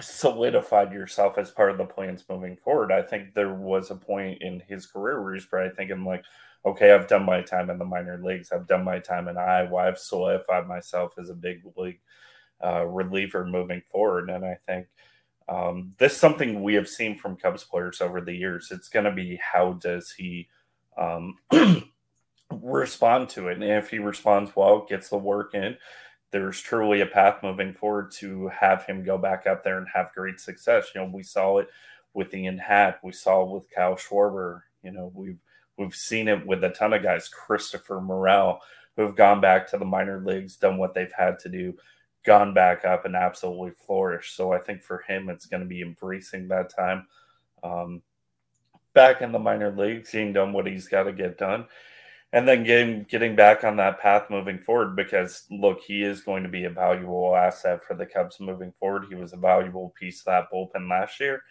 [0.00, 2.92] solidified yourself as part of the plans moving forward.
[2.92, 6.24] I think there was a point in his career where he's probably thinking like,
[6.64, 8.50] okay, I've done my time in the minor leagues.
[8.50, 9.76] I've done my time in Iowa.
[9.76, 12.00] I've solidified myself as a big league
[12.64, 14.30] uh, reliever moving forward.
[14.30, 14.86] And I think
[15.48, 18.68] um, this is something we have seen from Cubs players over the years.
[18.70, 20.48] It's going to be how does he
[20.96, 21.36] um,
[22.50, 23.54] respond to it?
[23.54, 25.76] And if he responds well, gets the work in,
[26.30, 30.12] there's truly a path moving forward to have him go back up there and have
[30.14, 30.88] great success.
[30.94, 31.68] You know, we saw it
[32.14, 34.62] with Ian Happ, we saw it with Kyle Schwarber.
[34.82, 35.40] You know, we've
[35.78, 38.60] we've seen it with a ton of guys, Christopher Morel,
[38.96, 41.74] who have gone back to the minor leagues, done what they've had to do,
[42.24, 44.36] gone back up and absolutely flourished.
[44.36, 47.06] So I think for him, it's going to be embracing that time
[47.62, 48.02] um,
[48.92, 51.66] back in the minor leagues, seeing done what he's got to get done
[52.34, 56.42] and then getting getting back on that path moving forward because look, he is going
[56.42, 59.06] to be a valuable asset for the Cubs moving forward.
[59.08, 61.44] He was a valuable piece of that bullpen last year,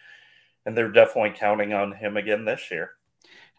[0.66, 2.90] and they're definitely counting on him again this year.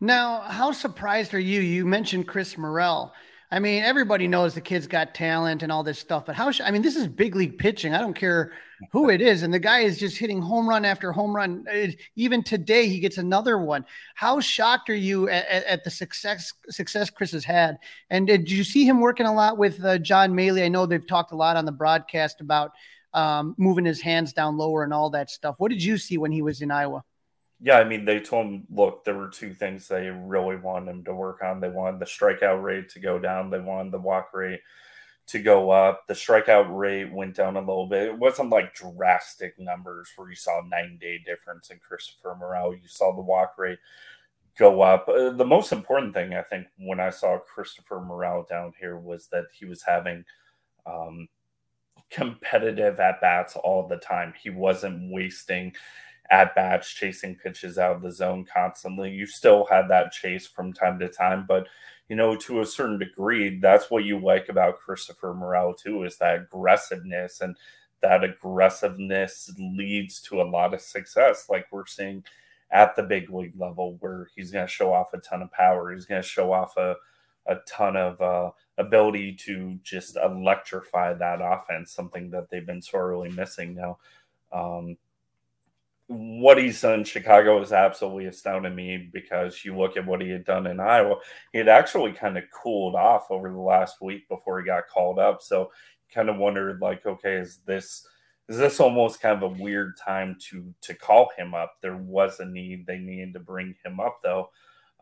[0.01, 1.61] Now, how surprised are you?
[1.61, 3.13] You mentioned Chris Morel.
[3.51, 6.51] I mean, everybody knows the kid's got talent and all this stuff, but how?
[6.63, 7.93] I mean, this is big league pitching.
[7.93, 8.51] I don't care
[8.91, 11.63] who it is, and the guy is just hitting home run after home run.
[11.69, 13.85] It, even today, he gets another one.
[14.15, 17.77] How shocked are you at, at, at, the success success Chris has had?
[18.09, 20.63] And did you see him working a lot with uh, John Mallee?
[20.63, 22.71] I know they've talked a lot on the broadcast about
[23.13, 25.55] um, moving his hands down lower and all that stuff.
[25.59, 27.03] What did you see when he was in Iowa?
[27.61, 31.03] Yeah, I mean, they told him, look, there were two things they really wanted him
[31.05, 31.59] to work on.
[31.59, 34.61] They wanted the strikeout rate to go down, they wanted the walk rate
[35.27, 36.05] to go up.
[36.07, 38.03] The strikeout rate went down a little bit.
[38.03, 42.73] It wasn't like drastic numbers where you saw a nine day difference in Christopher Morel.
[42.73, 43.79] You saw the walk rate
[44.57, 45.07] go up.
[45.07, 49.27] Uh, the most important thing, I think, when I saw Christopher Morel down here was
[49.27, 50.23] that he was having
[50.85, 51.27] um,
[52.09, 54.33] competitive at bats all the time.
[54.41, 55.73] He wasn't wasting
[56.29, 59.11] at bats, chasing pitches out of the zone constantly.
[59.11, 61.67] You still had that chase from time to time, but
[62.09, 66.17] you know, to a certain degree, that's what you like about Christopher Morel too, is
[66.17, 67.55] that aggressiveness and
[68.01, 72.23] that aggressiveness leads to a lot of success, like we're seeing
[72.71, 75.91] at the big league level, where he's going to show off a ton of power.
[75.91, 76.95] He's going to show off a,
[77.47, 83.29] a ton of uh, ability to just electrify that offense, something that they've been sorely
[83.29, 83.97] missing now.
[84.51, 84.97] Um,
[86.07, 90.29] what he's done in Chicago has absolutely astounded me because you look at what he
[90.29, 91.15] had done in Iowa.
[91.51, 95.17] He had actually kind of cooled off over the last week before he got called
[95.17, 95.41] up.
[95.41, 95.71] So
[96.13, 98.07] kind of wondered like, okay, is this
[98.47, 101.77] is this almost kind of a weird time to to call him up?
[101.81, 104.51] There was a need; they needed to bring him up though.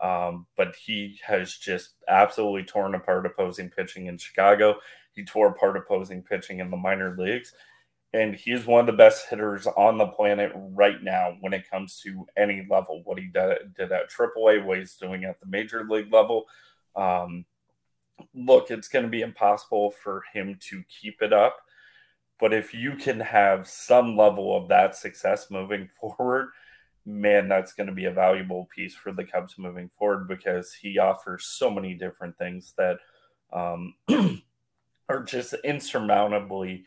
[0.01, 4.75] Um, but he has just absolutely torn apart opposing pitching in Chicago.
[5.13, 7.53] He tore apart opposing pitching in the minor leagues
[8.13, 11.99] and he's one of the best hitters on the planet right now when it comes
[12.01, 13.01] to any level.
[13.03, 16.45] What he did, did at AAA, what he's doing at the major league level.
[16.95, 17.45] Um,
[18.35, 21.57] look, it's going to be impossible for him to keep it up.
[22.39, 26.49] But if you can have some level of that success moving forward,
[27.07, 30.99] man, that's going to be a valuable piece for the Cubs moving forward because he
[30.99, 32.99] offers so many different things that
[33.51, 33.95] um,
[35.09, 36.85] are just insurmountably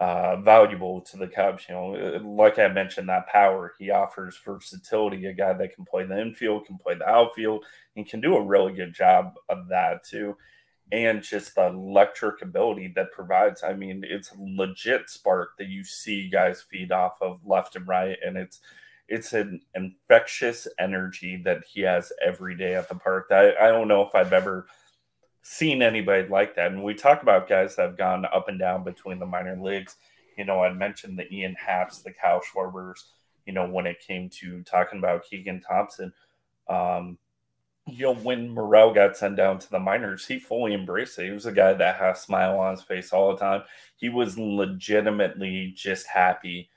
[0.00, 1.66] uh, valuable to the Cubs.
[1.68, 5.26] You know, like I mentioned, that power he offers versatility.
[5.26, 7.64] A guy that can play the infield, can play the outfield,
[7.96, 10.36] and can do a really good job of that too.
[10.90, 13.62] And just the electric ability that provides.
[13.62, 18.16] I mean, it's legit spark that you see guys feed off of left and right,
[18.24, 18.60] and it's
[19.06, 23.26] it's an infectious energy that he has every day at the park.
[23.30, 24.66] I, I don't know if I've ever
[25.42, 26.72] seen anybody like that.
[26.72, 29.96] And we talk about guys that have gone up and down between the minor leagues.
[30.36, 33.04] You know, I mentioned the Ian Happs, the Kyle Schwarbers,
[33.46, 36.12] you know, when it came to talking about Keegan Thompson.
[36.68, 37.18] Um,
[37.86, 41.26] you know, when Morel got sent down to the minors, he fully embraced it.
[41.26, 43.62] He was a guy that had a smile on his face all the time.
[43.96, 46.70] He was legitimately just happy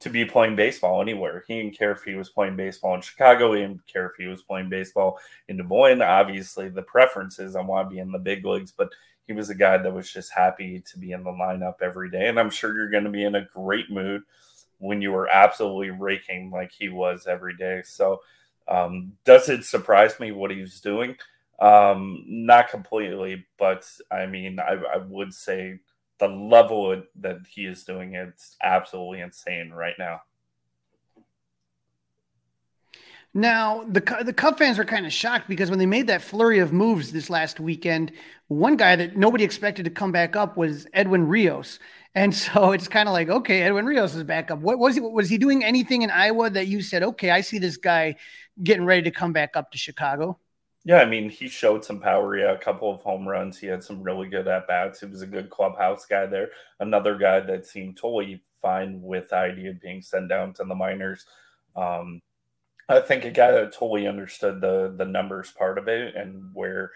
[0.00, 1.44] to be playing baseball anywhere.
[1.48, 3.52] He didn't care if he was playing baseball in Chicago.
[3.52, 6.02] He didn't care if he was playing baseball in Des Moines.
[6.02, 8.90] Obviously, the preference is I want to be in the big leagues, but
[9.26, 12.28] he was a guy that was just happy to be in the lineup every day.
[12.28, 14.22] And I'm sure you're going to be in a great mood
[14.78, 17.82] when you were absolutely raking like he was every day.
[17.84, 18.22] So,
[18.68, 21.16] um, does it surprise me what he's doing?
[21.58, 25.80] Um, not completely, but I mean, I, I would say
[26.18, 30.20] the level that he is doing it's absolutely insane right now
[33.34, 36.60] Now, the the Cub fans were kind of shocked because when they made that flurry
[36.60, 38.10] of moves this last weekend,
[38.48, 41.78] one guy that nobody expected to come back up was Edwin Rios.
[42.14, 44.60] And so it's kind of like, okay, Edwin Rios is back up.
[44.60, 47.58] What was he was he doing anything in Iowa that you said, okay, I see
[47.58, 48.16] this guy
[48.62, 50.40] getting ready to come back up to Chicago?
[50.84, 52.36] Yeah, I mean, he showed some power.
[52.36, 53.58] Yeah, a couple of home runs.
[53.58, 55.00] He had some really good at bats.
[55.00, 56.50] He was a good clubhouse guy there.
[56.80, 60.74] Another guy that seemed totally fine with the idea of being sent down to the
[60.74, 61.26] minors.
[61.76, 62.22] Um,
[62.88, 66.92] I think a guy that totally understood the the numbers part of it and where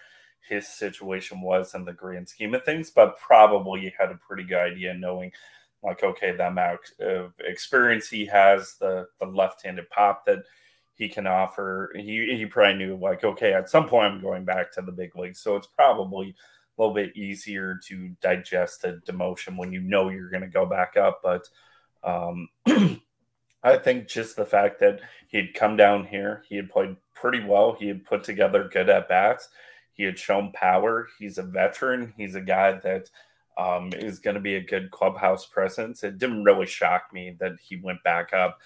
[0.48, 4.58] his situation was in the grand scheme of things, but probably had a pretty good
[4.58, 5.32] idea knowing
[5.82, 10.40] like okay, the amount of experience he has, the the left-handed pop that
[10.94, 11.92] he can offer.
[11.94, 15.16] He he probably knew like okay, at some point I'm going back to the big
[15.16, 16.34] leagues, so it's probably
[16.78, 20.66] a little bit easier to digest a demotion when you know you're going to go
[20.66, 21.48] back up, but.
[22.04, 22.48] Um,
[23.64, 27.44] I think just the fact that he had come down here, he had played pretty
[27.44, 27.76] well.
[27.78, 29.48] He had put together good at bats.
[29.94, 31.08] He had shown power.
[31.18, 32.12] He's a veteran.
[32.16, 33.08] He's a guy that
[33.56, 36.02] um, is going to be a good clubhouse presence.
[36.02, 38.58] It didn't really shock me that he went back up.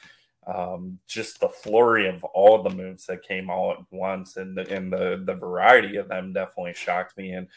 [0.46, 4.68] Um, just the flurry of all the moves that came all at once and the,
[4.72, 7.32] and the, the variety of them definitely shocked me.
[7.32, 7.48] And,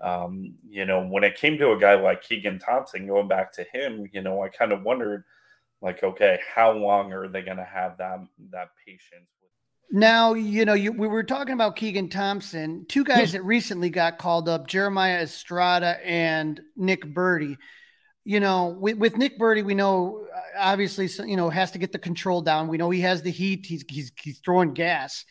[0.00, 3.66] um, you know, when it came to a guy like Keegan Thompson, going back to
[3.72, 5.24] him, you know, I kind of wondered–
[5.82, 9.30] like okay how long are they going to have that that patience
[9.90, 12.86] now you know you, we were talking about keegan thompson.
[12.88, 17.56] Two guys that recently got called up jeremiah estrada and nick burdi
[18.24, 21.92] you know with, with nick burdi we know uh, obviously you know has to get
[21.92, 25.24] the control down we know he has the heat he's he's, he's throwing gas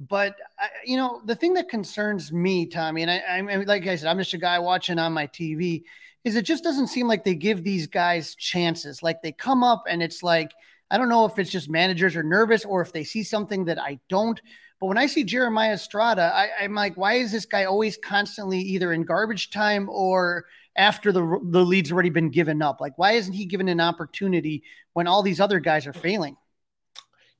[0.00, 3.96] but I, you know the thing that concerns me tommy and I, I like i
[3.96, 5.82] said i'm just a guy watching on my tv
[6.24, 9.02] is it just doesn't seem like they give these guys chances.
[9.02, 10.52] Like they come up and it's like,
[10.90, 13.78] I don't know if it's just managers are nervous or if they see something that
[13.80, 14.40] I don't.
[14.80, 18.60] But when I see Jeremiah Estrada, I, am like, why is this guy always constantly
[18.60, 20.44] either in garbage time or
[20.78, 22.80] after the the lead's already been given up?
[22.80, 24.62] Like, why isn't he given an opportunity
[24.94, 26.36] when all these other guys are failing?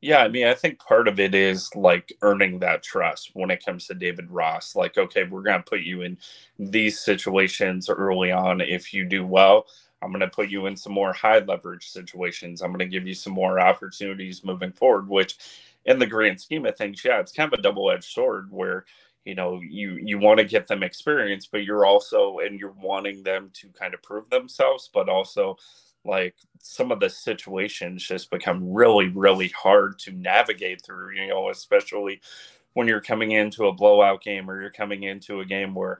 [0.01, 3.64] Yeah, I mean, I think part of it is like earning that trust when it
[3.64, 4.77] comes to David Ross.
[4.77, 6.18] Like, okay, we're going to put you in
[6.59, 8.61] these situations early on.
[8.61, 9.66] If you do well,
[10.01, 12.62] I'm going to put you in some more high leverage situations.
[12.62, 15.37] I'm going to give you some more opportunities moving forward, which
[15.85, 18.85] in the grand scheme of things, yeah, it's kind of a double edged sword where
[19.25, 23.23] you know you you want to get them experience but you're also and you're wanting
[23.23, 25.57] them to kind of prove themselves but also
[26.05, 31.51] like some of the situations just become really really hard to navigate through you know
[31.51, 32.21] especially
[32.75, 35.99] when you're coming into a blowout game or you're coming into a game where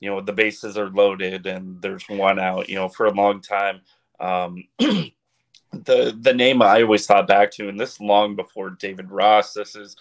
[0.00, 3.40] you know the bases are loaded and there's one out you know for a long
[3.40, 3.80] time.
[4.20, 9.52] Um the the name i always thought back to and this long before david ross
[9.52, 9.96] this is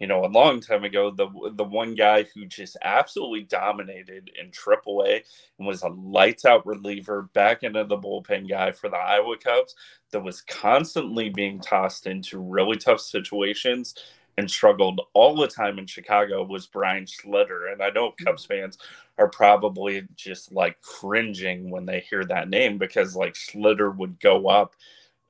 [0.00, 4.50] you know, a long time ago, the the one guy who just absolutely dominated in
[4.50, 5.22] AAA
[5.58, 9.74] and was a lights out reliever, back into the bullpen guy for the Iowa Cubs,
[10.10, 13.94] that was constantly being tossed into really tough situations
[14.38, 17.70] and struggled all the time in Chicago was Brian Schlitter.
[17.70, 18.24] And I know mm.
[18.24, 18.78] Cubs fans
[19.18, 24.48] are probably just like cringing when they hear that name because like Schlitter would go
[24.48, 24.74] up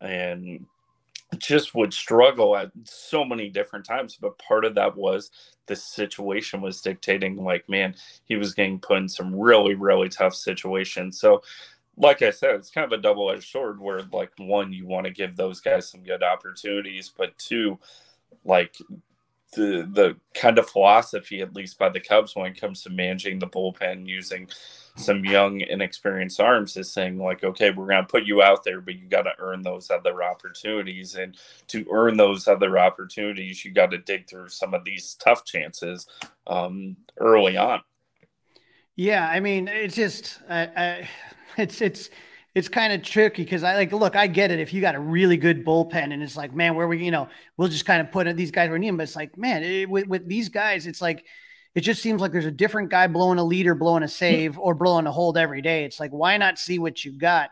[0.00, 0.64] and
[1.38, 4.18] just would struggle at so many different times.
[4.20, 5.30] But part of that was
[5.66, 10.34] the situation was dictating, like, man, he was getting put in some really, really tough
[10.34, 11.20] situations.
[11.20, 11.42] So,
[11.96, 15.06] like I said, it's kind of a double edged sword where, like, one, you want
[15.06, 17.78] to give those guys some good opportunities, but two,
[18.44, 18.76] like,
[19.52, 23.38] the the kind of philosophy, at least by the Cubs, when it comes to managing
[23.38, 24.48] the bullpen, using
[25.00, 28.80] some young, inexperienced arms, is saying like, okay, we're going to put you out there,
[28.80, 31.36] but you got to earn those other opportunities, and
[31.68, 36.06] to earn those other opportunities, you got to dig through some of these tough chances
[36.46, 37.80] um, early on.
[38.96, 41.08] Yeah, I mean, it's just, I, I,
[41.56, 42.10] it's it's
[42.54, 44.58] it's kind of tricky because I like look, I get it.
[44.58, 47.28] If you got a really good bullpen and it's like, man, where we, you know,
[47.56, 48.96] we'll just kind of put these guys we need them.
[48.96, 51.24] But it's like, man, it, with, with these guys, it's like
[51.74, 54.58] it just seems like there's a different guy blowing a lead or blowing a save
[54.58, 55.84] or blowing a hold every day.
[55.84, 57.50] It's like, why not see what you got?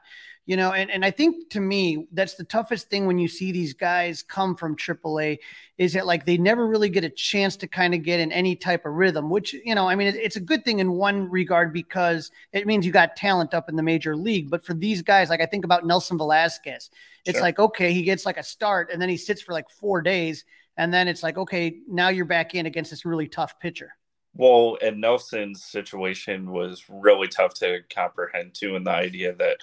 [0.48, 3.52] you know and, and i think to me that's the toughest thing when you see
[3.52, 5.38] these guys come from aaa
[5.76, 8.57] is that like they never really get a chance to kind of get in any
[8.57, 11.31] type of rhythm which you know i mean it, it's a good thing in one
[11.31, 15.02] regard because it means you got talent up in the major league but for these
[15.02, 16.90] guys like i think about nelson velazquez
[17.24, 17.42] it's sure.
[17.42, 20.45] like okay he gets like a start and then he sits for like four days
[20.78, 23.97] and then it's like okay now you're back in against this really tough pitcher
[24.39, 29.59] well, and Nelson's situation was really tough to comprehend too, and the idea that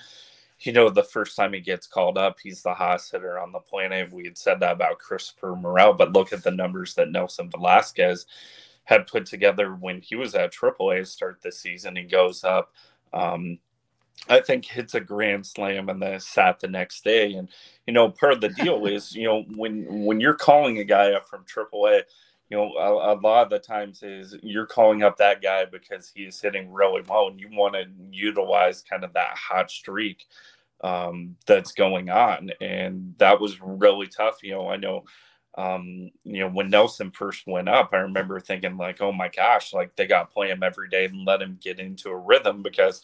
[0.62, 3.60] you know, the first time he gets called up, he's the hottest hitter on the
[3.60, 4.12] planet.
[4.12, 8.26] We had said that about Christopher Morel, but look at the numbers that Nelson Velazquez
[8.86, 11.96] had put together when he was at AAA start this season.
[11.96, 12.74] He goes up,
[13.14, 13.60] um,
[14.30, 17.34] I think hits a grand slam and then sat the next day.
[17.34, 17.50] And
[17.86, 21.12] you know, part of the deal is you know when when you're calling a guy
[21.12, 22.04] up from AAA,
[22.50, 26.12] you know a, a, lot of the times is you're calling up that guy because
[26.14, 30.26] he's hitting really well, and you want to utilize kind of that hot streak
[30.84, 34.44] um, that's going on, and that was really tough.
[34.44, 35.04] You know, I know.
[35.58, 39.74] Um, you know, when Nelson first went up, I remember thinking like, "Oh my gosh!"
[39.74, 42.62] Like they got to play him every day and let him get into a rhythm
[42.62, 43.02] because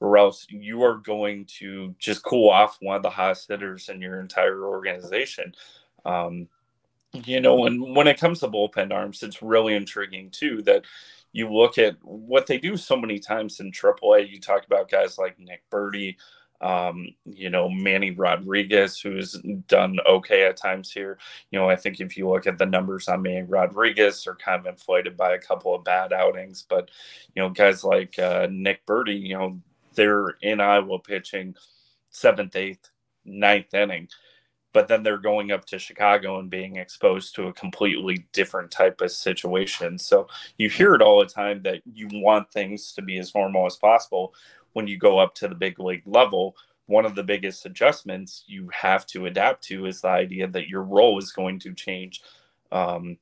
[0.00, 4.00] or else you are going to just cool off one of the hottest hitters in
[4.00, 5.52] your entire organization.
[6.04, 6.48] Um,
[7.12, 10.84] you know, and when it comes to bullpen arms, it's really intriguing too that
[11.32, 14.30] you look at what they do so many times in AAA.
[14.30, 16.16] You talk about guys like Nick Burdi,
[16.60, 21.18] um, you know, Manny Rodriguez, who's done okay at times here.
[21.50, 24.60] You know, I think if you look at the numbers on Manny Rodriguez, are kind
[24.60, 26.64] of inflated by a couple of bad outings.
[26.68, 26.90] But,
[27.34, 29.60] you know, guys like uh, Nick Burdi, you know,
[29.94, 31.54] they're in Iowa pitching
[32.10, 32.90] seventh, eighth,
[33.24, 34.08] ninth inning,
[34.72, 39.00] but then they're going up to Chicago and being exposed to a completely different type
[39.00, 39.98] of situation.
[39.98, 43.66] So you hear it all the time that you want things to be as normal
[43.66, 44.34] as possible
[44.74, 46.56] when you go up to the big league level.
[46.86, 50.82] One of the biggest adjustments you have to adapt to is the idea that your
[50.82, 52.22] role is going to change.
[52.70, 53.18] Um,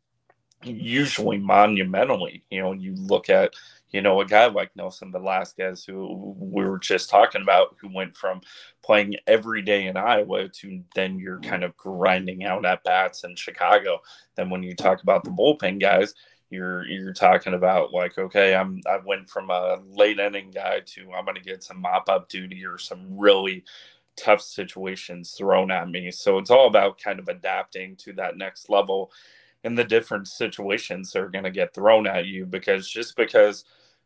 [0.62, 2.44] usually monumentally.
[2.50, 3.54] You know, you look at
[3.90, 8.16] you know, a guy like Nelson Velazquez, who we were just talking about, who went
[8.16, 8.40] from
[8.82, 13.36] playing every day in Iowa to then you're kind of grinding out at bats in
[13.36, 14.00] Chicago.
[14.34, 16.14] Then when you talk about the bullpen guys,
[16.50, 21.12] you're you're talking about like, okay, I'm I went from a late inning guy to
[21.12, 23.64] I'm gonna get some mop up duty or some really
[24.16, 26.10] tough situations thrown at me.
[26.10, 29.10] So it's all about kind of adapting to that next level
[29.66, 33.64] and the different situations that are going to get thrown at you because just because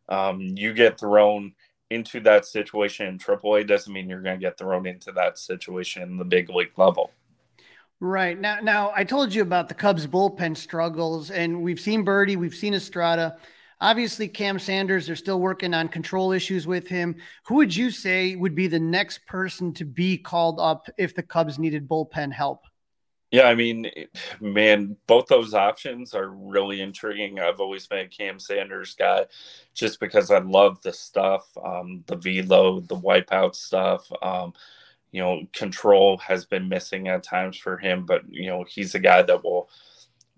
[0.08, 1.52] um, you get thrown
[1.90, 6.02] into that situation in AAA doesn't mean you're going to get thrown into that situation
[6.02, 7.12] in the big league level.
[8.00, 12.36] Right now, now I told you about the Cubs bullpen struggles, and we've seen Burdi,
[12.36, 13.36] we've seen Estrada.
[13.82, 17.16] Obviously, Cam Sanders, they're still working on control issues with him.
[17.44, 21.22] Who would you say would be the next person to be called up if the
[21.22, 22.64] Cubs needed bullpen help?
[23.31, 23.87] Yeah, I mean,
[24.41, 27.39] man, both those options are really intriguing.
[27.39, 29.26] I've always been a Cam Sanders guy
[29.72, 34.11] just because I love the stuff, um, the velo, the wipeout stuff.
[34.20, 34.53] Um,
[35.12, 39.01] you know, control has been missing at times for him, but, you know, he's a
[39.01, 39.70] guy that will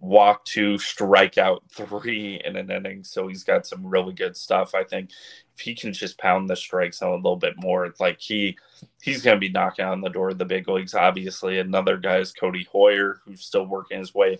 [0.03, 3.05] walk two, strike out three in an inning.
[3.05, 4.75] So he's got some really good stuff.
[4.75, 5.11] I think
[5.55, 8.59] if he can just pound the strikes out a little bit more, like he
[9.01, 10.95] he's going to be knocking on the door of the big leagues.
[10.95, 14.39] Obviously, another guy is Codi Heuer, who's still working his way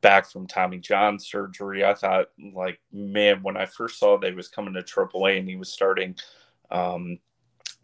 [0.00, 1.84] back from Tommy John surgery.
[1.84, 5.48] I thought, like, man, when I first saw that he was coming to AAA and
[5.48, 6.16] he was starting
[6.70, 7.18] um,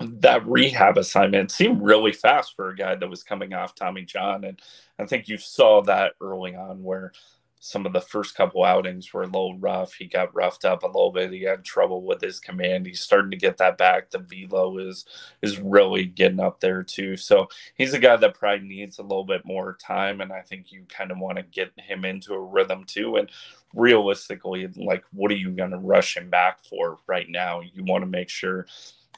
[0.01, 4.44] that rehab assignment, seemed really fast for a guy that was coming off Tommy John,
[4.44, 4.61] and
[4.99, 7.12] I think you saw that early on where
[7.61, 9.94] some of the first couple outings were a little rough.
[9.94, 11.32] He got roughed up a little bit.
[11.32, 12.86] He had trouble with his command.
[12.86, 14.11] He's starting to get that back.
[14.11, 15.05] The velo is
[15.42, 17.16] is really getting up there too.
[17.16, 20.70] So he's a guy that probably needs a little bit more time, and I think
[20.70, 23.16] you kind of want to get him into a rhythm too.
[23.16, 23.28] And
[23.74, 27.61] realistically, like, what are you going to rush him back for right now?
[27.61, 28.66] You want to make sure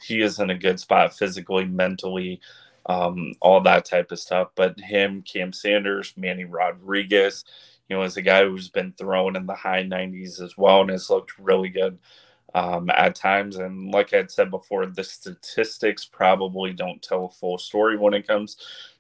[0.03, 2.41] he is in a good spot physically, mentally.
[2.87, 4.49] Um, all that type of stuff.
[4.55, 7.45] But him, Cam Sanders, Manny Rodriguez,
[7.89, 10.91] you know, as a guy who's been thrown in the high 90s as well and
[10.91, 11.99] has looked really good
[12.55, 13.57] um, at times.
[13.57, 18.27] And like I said before, the statistics probably don't tell a full story when it
[18.27, 18.57] comes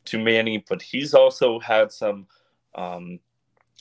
[0.06, 2.26] to Manny, but he's also had some
[2.74, 3.18] um,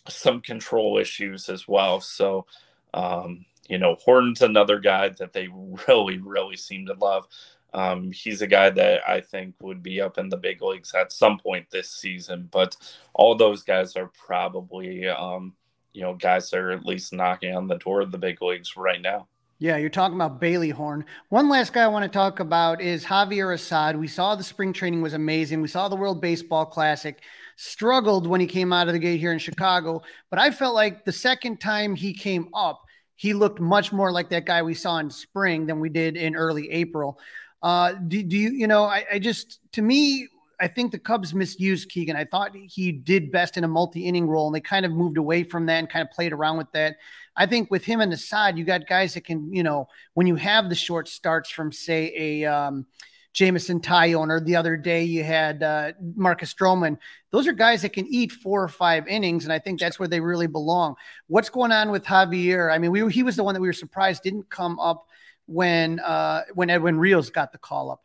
[0.08, 2.02] some control issues as well.
[2.02, 2.46] So,
[2.94, 5.48] um, you know, Horton's another guy that they
[5.88, 7.28] really, really seem to love.
[7.72, 11.14] Um, he's a guy that I think would be up in the big leagues at
[11.14, 12.76] some point this season, but
[13.14, 15.54] all those guys are probably, um,
[15.94, 18.76] you know, guys that are at least knocking on the door of the big leagues
[18.76, 19.28] right now.
[19.62, 21.06] Yeah, you're talking about Bailey Horn.
[21.28, 24.00] One last guy I want to talk about is Javier Assad.
[24.00, 25.62] We saw the spring training was amazing.
[25.62, 27.22] We saw the World Baseball Classic.
[27.58, 31.04] Struggled when he came out of the gate here in Chicago, but I felt like
[31.04, 32.86] the second time he came up,
[33.20, 36.38] he looked much more like that guy we saw in spring than we did in
[36.38, 37.20] early April.
[37.62, 40.30] Uh, do, do you, you know, I, I just, to me,
[40.62, 42.16] I think the Cubs misused Keegan.
[42.16, 45.18] I thought he did best in a multi inning role, and they kind of moved
[45.18, 46.96] away from that and kind of played around with that.
[47.36, 50.38] I think with him the side, you got guys that can, you know, when you
[50.38, 52.86] have the short starts from, say, a, um,
[53.34, 56.98] Jameson Taillon, or the other day you had uh, Marcus Stroman.
[57.32, 60.08] Those are guys that can eat four or five innings, and I think that's where
[60.08, 60.96] they really belong.
[61.28, 62.74] What's going on with Javier?
[62.74, 65.08] I mean, we he was the one that we were surprised didn't come up
[65.46, 68.04] when uh, when Edwin Rios got the call up.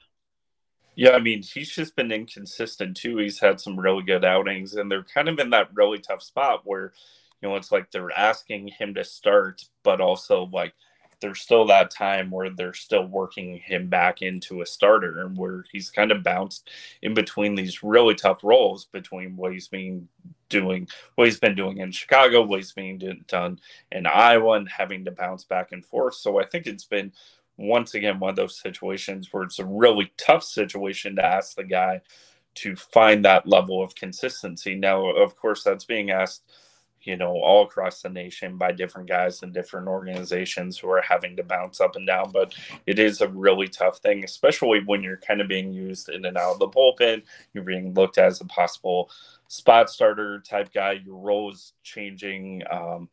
[0.97, 3.17] Yeah, I mean, he's just been inconsistent too.
[3.17, 6.61] He's had some really good outings, and they're kind of in that really tough spot
[6.65, 6.93] where,
[7.43, 10.75] you know, it's like they're asking him to start, but also like
[11.21, 15.65] there's still that time where they're still working him back into a starter and where
[15.73, 16.71] he's kind of bounced
[17.03, 20.09] in between these really tough roles between what he's been
[20.49, 23.59] doing, what he's been doing in Chicago, what he's being done
[23.93, 26.15] in Iowa, and having to bounce back and forth.
[26.15, 27.13] So I think it's been
[27.57, 31.65] once again one of those situations where it's a really tough situation to ask the
[31.65, 32.01] guy
[32.55, 34.75] to find that level of consistency.
[34.75, 36.43] Now, of course, that's being asked,
[37.05, 41.37] you know, all across the nation by different guys and different organizations who are having
[41.37, 42.33] to bounce up and down.
[42.33, 42.55] But
[42.87, 46.37] it is a really tough thing, especially when you're kind of being used in and
[46.37, 47.23] out of the bullpen.
[47.53, 49.11] You're being looked at as a possible
[49.49, 50.93] spot starter type guy.
[51.05, 52.63] Your role is changing.
[52.71, 53.09] Um,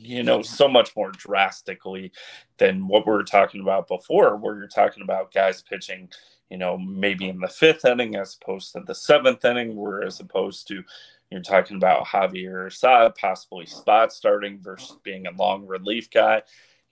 [0.00, 2.12] you know, so much more drastically
[2.58, 6.08] than what we were talking about before, where you're talking about guys pitching,
[6.50, 10.20] you know, maybe in the fifth inning as opposed to the seventh inning, where as
[10.20, 10.84] opposed to
[11.30, 16.42] you're talking about Javier Assad possibly spot starting versus being a long relief guy.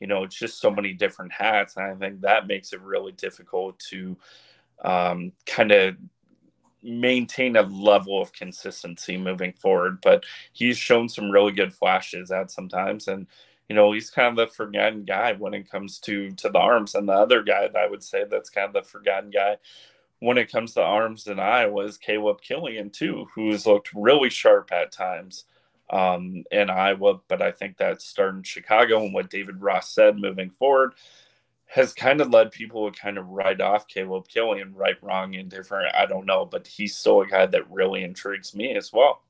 [0.01, 1.77] You know, it's just so many different hats.
[1.77, 4.17] And I think that makes it really difficult to
[4.85, 5.97] um, kind of
[6.83, 10.01] maintain a level of consistency moving forward.
[10.03, 13.27] But he's shown some really good flashes at sometimes, and
[13.71, 16.95] you know he's kind of the forgotten guy when it comes to to the arms.
[16.95, 19.57] And the other guy that I would say that's kind of the forgotten guy
[20.21, 24.73] when it comes to arms in Iowa is Caleb Kilian too, who's looked really sharp
[24.73, 25.45] at times
[25.91, 27.21] um, in Iowa.
[27.29, 30.95] But I think that's starting Chicago and what David Ross said moving forward
[31.67, 35.95] has kind of led people to kind of write off Caleb Kilian right, wrong, indifferent.
[35.95, 39.23] I don't know, but he's still a guy that really intrigues me as well.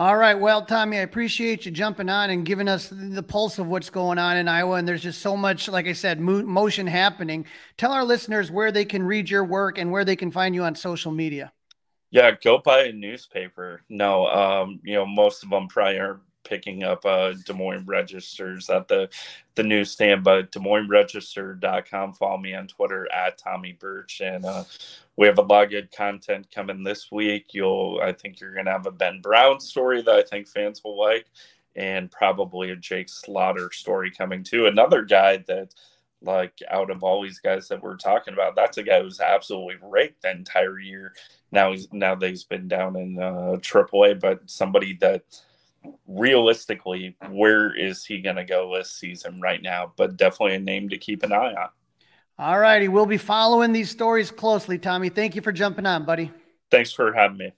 [0.00, 0.32] All right.
[0.32, 4.16] Well, Tommy, I appreciate you jumping on and giving us the pulse of what's going
[4.16, 4.76] on in Iowa.
[4.76, 7.44] And there's just so much, like I said, motion happening.
[7.76, 10.62] Tell our listeners where they can read your work and where they can find you
[10.62, 11.52] on social media.
[12.10, 13.82] Yeah, go buy a newspaper.
[13.90, 18.68] No, um, you know, most of them probably are picking up uh, Des Moines registers
[18.70, 19.08] at the
[19.54, 22.14] the newsstand, but Des Moines Register.com.
[22.14, 24.64] Follow me on Twitter at Tommy Birch, and uh,
[25.16, 27.52] we have a lot of good content coming this week.
[27.52, 30.98] You'll, I think, you're gonna have a Ben Brown story that I think fans will
[30.98, 31.26] like,
[31.76, 34.66] and probably a Jake Slaughter story coming too.
[34.66, 35.74] Another guy that.
[36.22, 39.76] Like out of all these guys that we're talking about, that's a guy who's absolutely
[39.80, 41.14] raked the entire year.
[41.50, 45.24] Now he's now that he's been down in uh, AAA, but somebody that
[46.06, 49.92] realistically, where is he going to go this season right now?
[49.96, 51.68] But definitely a name to keep an eye on.
[52.38, 52.88] All righty.
[52.88, 55.10] We'll be following these stories closely, Tommy.
[55.10, 56.32] Thank you for jumping on, buddy.
[56.70, 57.52] Thanks for having me.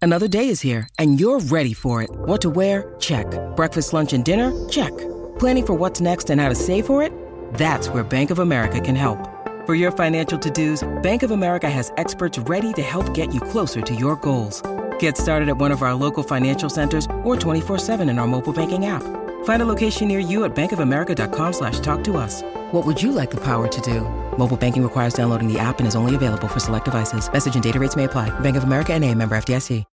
[0.00, 2.10] Another day is here, and you're ready for it.
[2.10, 2.94] What to wear?
[2.98, 3.26] Check.
[3.56, 4.68] Breakfast, lunch, and dinner?
[4.68, 4.96] Check.
[5.38, 7.12] Planning for what's next and how to save for it?
[7.54, 9.18] That's where Bank of America can help.
[9.66, 13.40] For your financial to dos, Bank of America has experts ready to help get you
[13.40, 14.62] closer to your goals.
[15.00, 18.86] Get started at one of our local financial centers or 24-7 in our mobile banking
[18.86, 19.02] app.
[19.44, 22.42] Find a location near you at bankofamerica.com slash talk to us.
[22.70, 24.02] What would you like the power to do?
[24.38, 27.32] Mobile banking requires downloading the app and is only available for select devices.
[27.32, 28.30] Message and data rates may apply.
[28.40, 29.84] Bank of America and a member FDIC.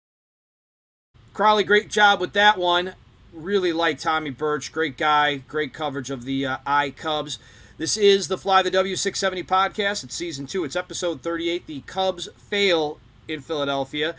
[1.33, 2.93] Crawly, great job with that one.
[3.33, 4.71] Really like Tommy Birch.
[4.71, 5.35] Great guy.
[5.35, 7.39] Great coverage of the uh, I Cubs.
[7.77, 10.05] This is the Fly the W670 podcast.
[10.05, 10.63] It's season two.
[10.63, 11.67] It's episode 38.
[11.67, 14.15] The Cubs fail in Philadelphia.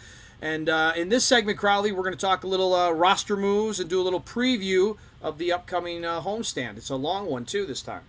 [0.46, 3.80] And uh, in this segment, Crawly, we're going to talk a little uh, roster moves
[3.80, 6.76] and do a little preview of the upcoming uh, homestand.
[6.76, 8.02] It's a long one, too, this time.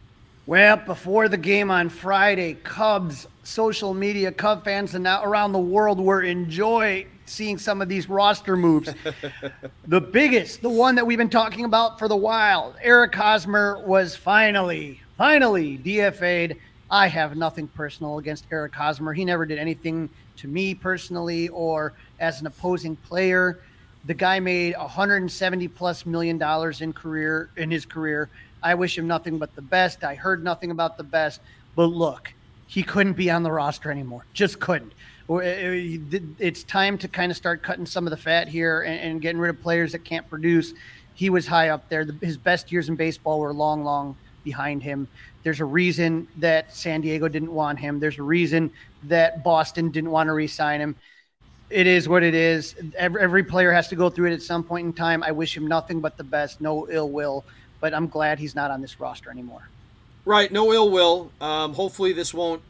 [0.45, 5.59] Well, before the game on Friday, Cubs social media, Cub fans and now around the
[5.59, 8.93] world were enjoy seeing some of these roster moves.
[9.88, 14.15] the biggest, the one that we've been talking about for the while, Eric Hosmer was
[14.15, 16.55] finally, finally DFA'd.
[16.91, 19.13] I have nothing personal against Eric Hosmer.
[19.13, 20.07] He never did anything
[20.38, 23.59] to me personally or as an opposing player.
[24.05, 28.29] The guy made 170 plus million dollars in career in his career.
[28.63, 30.03] I wish him nothing but the best.
[30.03, 31.41] I heard nothing about the best,
[31.75, 32.33] but look,
[32.67, 34.25] he couldn't be on the roster anymore.
[34.33, 34.93] Just couldn't.
[35.29, 35.41] Uh, uh,
[36.39, 39.49] it's time to kind of start cutting some of the fat here and, getting rid
[39.49, 40.73] of players that can't produce.
[41.15, 42.05] He was high up there.
[42.21, 44.15] His best years in baseball were long, long
[44.47, 45.07] behind him.
[45.43, 47.99] There's a reason that San Diego didn't want him.
[47.99, 48.71] There's a reason
[49.03, 50.95] that Boston didn't want to re-sign him
[51.69, 52.75] it is what it is.
[52.97, 55.23] Every, every player has to go through it at some point in time.
[55.23, 57.43] I wish him nothing but the best, no ill will,
[57.79, 59.69] but I'm glad he's not on this roster anymore.
[60.25, 61.31] Right, no ill will.
[61.39, 62.61] Um, hopefully, this won't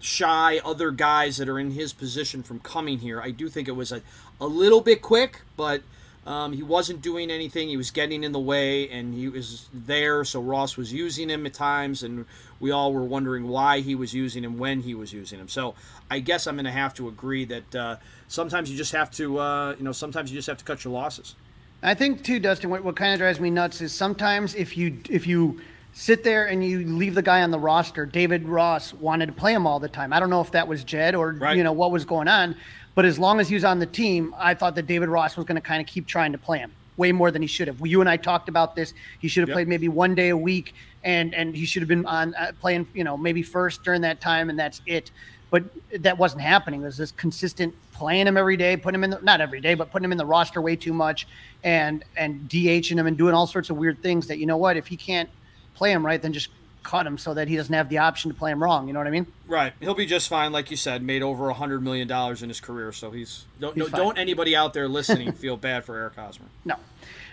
[0.00, 3.20] shy other guys that are in his position from coming here.
[3.20, 4.02] I do think it was a,
[4.40, 5.82] a little bit quick, but
[6.26, 7.68] um, he wasn't doing anything.
[7.68, 10.24] He was getting in the way, and he was there.
[10.24, 12.26] So Ross was using him at times, and
[12.58, 15.48] we all were wondering why he was using him when he was using him.
[15.48, 15.74] So
[16.10, 17.96] I guess I'm going to have to agree that uh,
[18.26, 20.92] sometimes you just have to, uh, you know, sometimes you just have to cut your
[20.92, 21.36] losses.
[21.82, 22.70] I think too, Dustin.
[22.70, 25.60] What, what kind of drives me nuts is sometimes if you if you
[25.96, 28.04] sit there and you leave the guy on the roster.
[28.04, 30.12] David Ross wanted to play him all the time.
[30.12, 31.56] I don't know if that was Jed or right.
[31.56, 32.54] you know what was going on,
[32.96, 35.44] but as long as he was on the team, I thought that David Ross was
[35.44, 37.86] going to kind of keep trying to play him way more than he should have.
[37.86, 38.94] You and I talked about this.
[39.18, 39.54] He should have yep.
[39.54, 40.74] played maybe one day a week,
[41.04, 44.22] and and he should have been on uh, playing you know maybe first during that
[44.22, 45.10] time, and that's it.
[45.50, 45.64] But
[46.00, 46.80] that wasn't happening.
[46.80, 49.74] It was this consistent playing him every day, putting him in the, not every day,
[49.74, 51.28] but putting him in the roster way too much,
[51.64, 54.26] and and DHing him and doing all sorts of weird things.
[54.26, 55.28] That you know what, if he can't
[55.74, 56.48] play him right, then just
[56.86, 58.86] cut him so that he doesn't have the option to play him wrong.
[58.86, 59.26] You know what I mean?
[59.48, 59.72] Right.
[59.80, 61.02] He'll be just fine, like you said.
[61.02, 64.18] Made over a hundred million dollars in his career, so he's don't he's no, don't
[64.18, 66.46] anybody out there listening feel bad for Eric Hosmer.
[66.64, 66.76] No.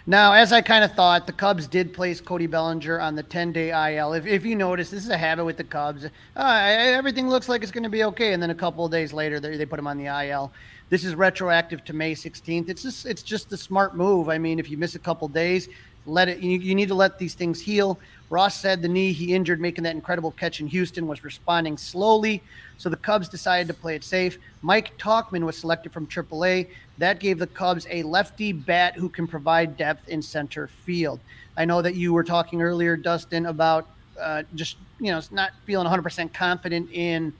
[0.06, 3.96] Now, as I kind of thought, the Cubs did place Cody Bellinger on the 10-day
[3.96, 4.12] IL.
[4.12, 6.06] If, if you notice, this is a habit with the Cubs.
[6.06, 9.14] Uh, everything looks like it's going to be okay, and then a couple of days
[9.14, 10.52] later, they, they put him on the IL.
[10.90, 12.68] This is retroactive to May 16th.
[12.68, 14.28] It's just it's just a smart move.
[14.28, 15.70] I mean, if you miss a couple days,
[16.06, 16.40] let it.
[16.40, 17.98] You, you need to let these things heal.
[18.34, 22.42] Ross said the knee he injured making that incredible catch in Houston was responding slowly,
[22.80, 24.40] so the Cubs decided to play it safe.
[24.64, 26.70] Mike Tauchman was selected from AAA.
[26.98, 31.20] That gave the Cubs a lefty bat who can provide depth in center field.
[31.56, 33.88] I know that you were talking earlier, Dustin, about
[34.20, 37.34] uh, just you know not feeling 100% confident in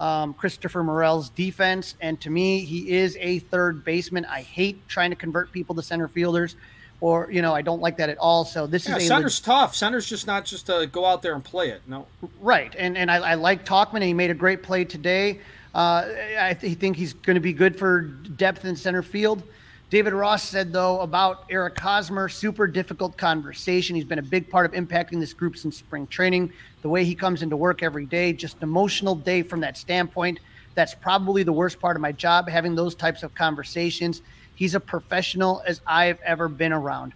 [0.00, 4.24] um, Christopher Morel's defense, and to me, he is a third baseman.
[4.24, 6.56] I hate trying to convert people to center fielders
[7.02, 8.44] or you know I don't like that at all.
[8.44, 9.74] So this yeah, is a center's leg- tough.
[9.76, 11.82] Center's just not just to go out there and play it.
[11.86, 12.06] No,
[12.40, 12.74] right.
[12.78, 14.02] And and I, I like Tauchman.
[14.02, 15.40] He made a great play today.
[15.74, 16.06] Uh,
[16.38, 19.42] I th- think he's going to be good for depth in center field.
[19.90, 23.96] David Ross said though about Eric Hosmer, super difficult conversation.
[23.96, 26.52] He's been a big part of impacting this group since spring training.
[26.82, 30.38] The way he comes into work every day, just an emotional day from that standpoint.
[30.74, 34.22] That's probably the worst part of my job, having those types of conversations.
[34.62, 37.14] He's a professional as I've ever been around.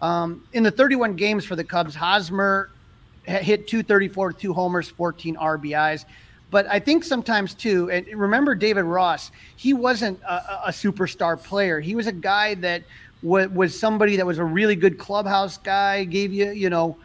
[0.00, 2.70] Um, in the 31 games for the Cubs, Hosmer
[3.24, 6.04] hit 234, two homers, 14 RBIs.
[6.52, 11.80] But I think sometimes too, and remember David Ross, he wasn't a, a superstar player.
[11.80, 12.84] He was a guy that
[13.24, 16.96] w- was somebody that was a really good clubhouse guy, gave you, you know,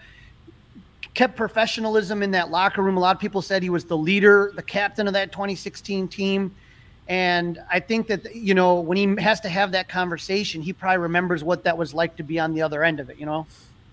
[1.16, 2.96] kept professionalism in that locker room.
[2.96, 6.54] A lot of people said he was the leader, the captain of that 2016 team.
[7.10, 10.99] And I think that, you know, when he has to have that conversation, he probably
[10.99, 13.47] remembers what that was like to be on the other end of it, you know?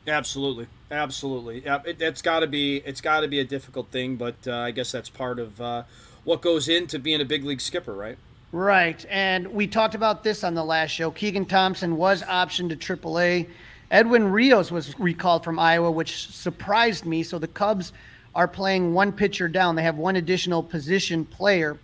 [0.06, 0.66] Absolutely.
[0.90, 1.64] Absolutely.
[1.64, 4.58] Yeah, it, has got to be, it's got to be a difficult thing, but uh,
[4.58, 5.84] I guess that's part of uh,
[6.24, 8.18] what goes into being a big league skipper, right?
[8.52, 9.04] Right.
[9.08, 11.10] And we talked about this on the last show.
[11.10, 13.48] Keegan Thompson was optioned to AAA.
[13.90, 17.22] Edwin Rios was recalled from Iowa, which surprised me.
[17.22, 17.92] So the Cubs
[18.34, 19.74] are playing one pitcher down.
[19.74, 21.78] They have one additional position player.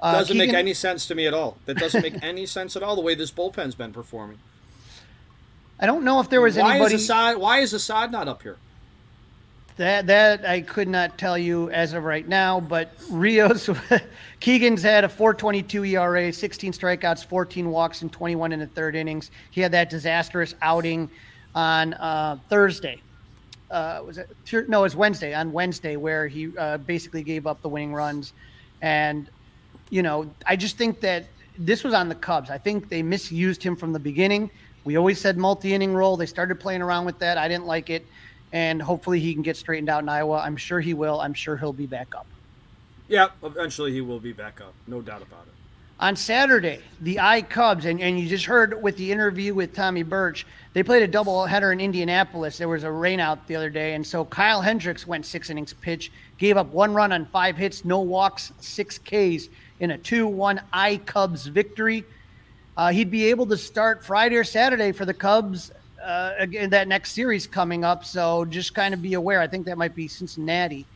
[0.00, 0.48] Uh, doesn't Keegan...
[0.48, 1.56] make any sense to me at all.
[1.66, 2.94] That doesn't make any sense at all.
[2.94, 4.38] The way this bullpen's been performing.
[5.80, 6.96] I don't know if there was why anybody.
[6.96, 8.56] Is Assad, why is Assad not up here?
[9.76, 12.58] That that I could not tell you as of right now.
[12.58, 13.70] But Rios,
[14.40, 19.30] Keegan's had a 4.22 ERA, 16 strikeouts, 14 walks, and 21 in the third innings.
[19.52, 21.08] He had that disastrous outing
[21.54, 23.00] on uh, Thursday.
[23.70, 24.28] Uh, was it?
[24.68, 25.32] No, it was Wednesday.
[25.32, 28.32] On Wednesday, where he uh, basically gave up the winning runs,
[28.82, 29.30] and
[29.90, 31.26] you know, I just think that
[31.58, 32.50] this was on the Cubs.
[32.50, 34.50] I think they misused him from the beginning.
[34.84, 36.16] We always said multi inning role.
[36.16, 37.36] They started playing around with that.
[37.36, 38.06] I didn't like it.
[38.52, 40.38] And hopefully he can get straightened out in Iowa.
[40.38, 41.20] I'm sure he will.
[41.20, 42.26] I'm sure he'll be back up.
[43.08, 44.72] Yeah, eventually he will be back up.
[44.86, 45.52] No doubt about it.
[46.00, 50.04] On Saturday, the I Cubs, and, and you just heard with the interview with Tommy
[50.04, 52.56] Birch, they played a doubleheader in Indianapolis.
[52.56, 56.12] There was a rainout the other day, and so Kyle Hendricks went six innings pitch,
[56.38, 59.48] gave up one run on five hits, no walks, six Ks
[59.80, 62.04] in a 2 1 I Cubs victory.
[62.76, 65.72] Uh, he'd be able to start Friday or Saturday for the Cubs
[66.02, 68.04] uh, again, that next series coming up.
[68.04, 69.40] So just kind of be aware.
[69.40, 70.86] I think that might be Cincinnati.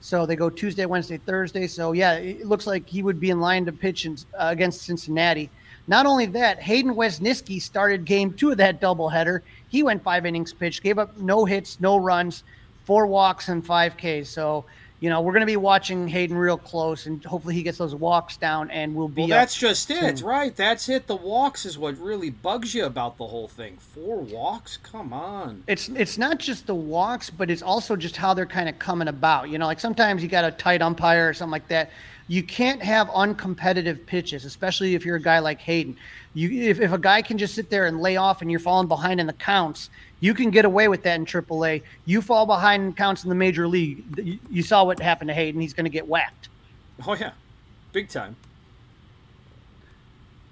[0.00, 1.66] So they go Tuesday, Wednesday, Thursday.
[1.66, 4.82] So yeah, it looks like he would be in line to pitch in, uh, against
[4.82, 5.50] Cincinnati.
[5.86, 9.40] Not only that, Hayden Wesneski started game two of that doubleheader.
[9.68, 12.44] He went five innings pitched, gave up no hits, no runs,
[12.84, 14.28] four walks, and five Ks.
[14.28, 14.64] So
[15.00, 17.94] you know, we're going to be watching Hayden real close, and hopefully he gets those
[17.94, 19.22] walks down, and we'll be.
[19.22, 20.54] Well, that's just it, right?
[20.54, 21.06] That's it.
[21.06, 23.78] The walks is what really bugs you about the whole thing.
[23.78, 25.64] Four walks, come on.
[25.66, 29.08] It's it's not just the walks, but it's also just how they're kind of coming
[29.08, 29.48] about.
[29.48, 31.90] You know, like sometimes you got a tight umpire or something like that.
[32.30, 35.96] You can't have uncompetitive pitches, especially if you're a guy like Hayden.
[36.32, 38.86] You if, if a guy can just sit there and lay off and you're falling
[38.86, 41.82] behind in the counts, you can get away with that in AAA.
[42.04, 44.38] You fall behind in counts in the major league.
[44.48, 45.60] You saw what happened to Hayden.
[45.60, 46.50] He's going to get whacked.
[47.04, 47.32] Oh yeah,
[47.90, 48.36] big time.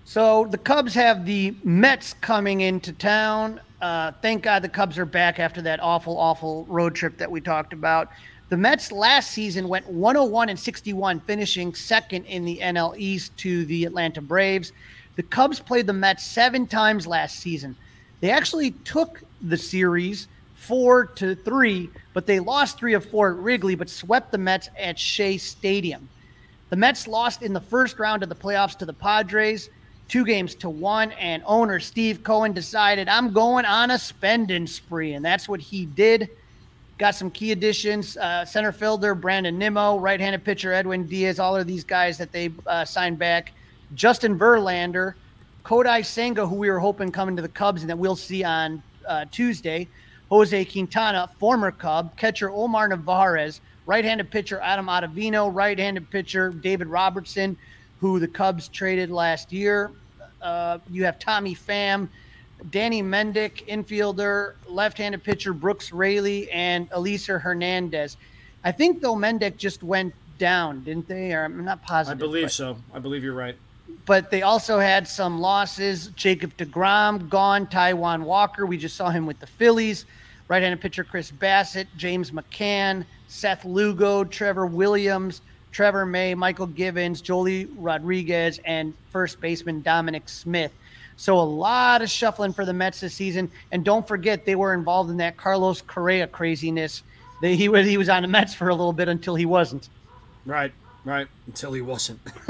[0.05, 3.61] So the Cubs have the Mets coming into town.
[3.81, 7.41] Uh, thank God the Cubs are back after that awful, awful road trip that we
[7.41, 8.11] talked about.
[8.49, 13.67] The Mets last season went 101 and 61, finishing second in the NL East to
[13.67, 14.73] the Atlanta Braves.
[15.17, 17.77] The Cubs played the Mets seven times last season.
[18.21, 23.37] They actually took the series four to three, but they lost three of four at
[23.37, 26.09] Wrigley, but swept the Mets at Shea Stadium.
[26.71, 29.69] The Mets lost in the first round of the playoffs to the Padres,
[30.09, 35.13] two games to one, and owner Steve Cohen decided, I'm going on a spending spree,
[35.13, 36.31] and that's what he did.
[36.99, 38.17] Got some key additions.
[38.17, 41.39] Uh, center fielder Brandon Nimmo, right-handed pitcher Edwin Diaz.
[41.39, 43.53] All of these guys that they uh, signed back.
[43.95, 45.15] Justin Verlander,
[45.65, 48.83] Kodai Senga, who we were hoping coming to the Cubs and that we'll see on
[49.07, 49.87] uh, Tuesday.
[50.29, 52.17] Jose Quintana, former Cub.
[52.17, 53.61] Catcher Omar Narvaez.
[53.87, 55.55] Right-handed pitcher Adam Ottavino.
[55.55, 57.57] Right-handed pitcher David Robertson,
[58.01, 59.93] who the Cubs traded last year.
[60.43, 62.09] Uh, you have Tommy Pham
[62.71, 68.17] Danny Mendick, infielder, left-handed pitcher Brooks Raley, and Elisa Hernandez.
[68.65, 71.33] I think though Mendick just went down, didn't they?
[71.33, 72.19] Or I'm not positive.
[72.19, 72.77] I believe so.
[72.93, 73.57] I believe you're right.
[74.07, 76.09] But they also had some losses.
[76.09, 77.67] Jacob DeGrom gone.
[77.67, 78.67] Taijuan Walker.
[78.67, 80.05] We just saw him with the Phillies.
[80.49, 85.43] Right-handed pitcher Chris Bassitt, James McCann, Seth Lugo, Trevor Williams,
[85.73, 90.73] Trevor May, Mychal Givens, Joely Rodriguez, and first baseman Dominic Smith.
[91.19, 93.51] So a lot of shuffling for the Mets this season.
[93.73, 97.03] And don't forget, they were involved in that Carlos Correa craziness.
[97.43, 99.89] They, he, was, he was on the Mets for a little bit until he wasn't.
[100.47, 100.73] Right,
[101.05, 101.27] right.
[101.49, 102.21] Until he wasn't.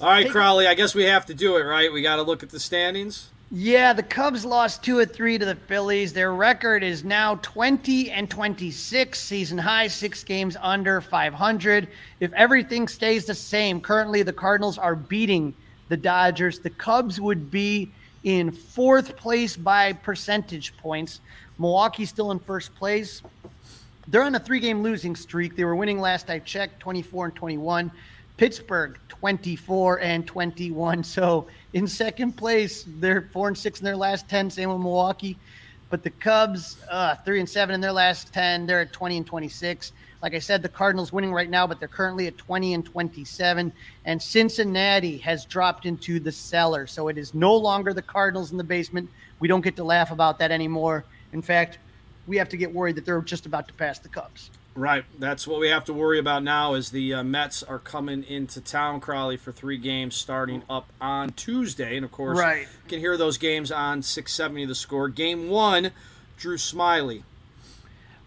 [0.00, 1.92] All right, Crawly, I guess we have to do it, right?
[1.92, 3.28] We got to look at the standings.
[3.54, 6.14] Yeah, the Cubs lost two or three to the Phillies.
[6.14, 11.88] Their record is now 20 and 26, season high, six games under 500.
[12.20, 15.52] If everything stays the same, currently the Cardinals are beating
[15.90, 16.60] the Dodgers.
[16.60, 17.90] The Cubs would be
[18.24, 21.20] in fourth place by percentage points.
[21.58, 23.20] Milwaukee's still in first place.
[24.08, 25.56] They're on a three game losing streak.
[25.56, 27.92] They were winning last I checked, 24 and 21.
[28.42, 31.04] Pittsburgh, 24 and 21.
[31.04, 32.84] So in second place.
[32.98, 34.50] They're four and six in their last ten.
[34.50, 35.38] Same with Milwaukee.
[35.90, 38.66] But the Cubs, uh, three and seven in their last ten.
[38.66, 39.92] They're at twenty and twenty-six.
[40.22, 43.72] Like I said, the Cardinals winning right now, but they're currently at twenty and twenty-seven.
[44.06, 48.58] And Cincinnati has dropped into the cellar, so it is no longer the Cardinals in
[48.58, 49.08] the basement.
[49.38, 51.04] We don't get to laugh about that anymore.
[51.32, 51.78] In fact,
[52.26, 54.50] we have to get worried that they're just about to pass the Cubs.
[54.74, 55.04] Right.
[55.18, 58.60] That's what we have to worry about now is the uh, Mets are coming into
[58.60, 61.96] town, Crawly, for three games starting up on Tuesday.
[61.96, 62.62] And, of course, right.
[62.62, 65.08] you can hear those games on 670 The Score.
[65.08, 65.90] Game one,
[66.38, 67.22] Drew Smyly.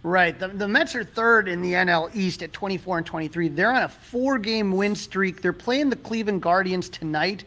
[0.04, 0.38] Right.
[0.38, 3.48] The, the Mets are third in the NL East at 24 and 23.
[3.48, 5.42] They're on a four-game win streak.
[5.42, 7.44] They're playing the Cleveland Guardians tonight.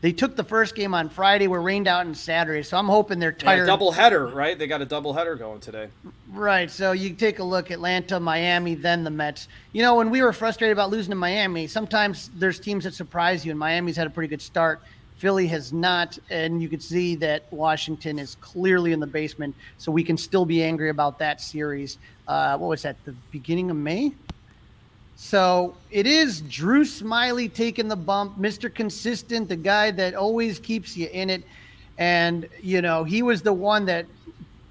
[0.00, 1.48] They took the first game on Friday.
[1.48, 3.66] We're rained out on Saturday, so I'm hoping they're tired.
[3.66, 4.56] Double header, right?
[4.56, 5.88] They got a double header going today.
[6.30, 6.70] Right.
[6.70, 9.48] So you take a look Atlanta, Miami, then the Mets.
[9.72, 13.44] You know, when we were frustrated about losing to Miami, sometimes there's teams that surprise
[13.44, 14.80] you, and Miami's had a pretty good start.
[15.16, 19.56] Philly has not, and you can see that Washington is clearly in the basement.
[19.78, 21.98] So we can still be angry about that series.
[22.28, 22.96] Uh, what was that?
[23.04, 24.12] The beginning of May?
[25.20, 28.72] So it is Drew Smyly taking the bump, Mr.
[28.72, 31.42] Consistent, the guy that always keeps you in it.
[31.98, 34.06] And, you know, he was the one that,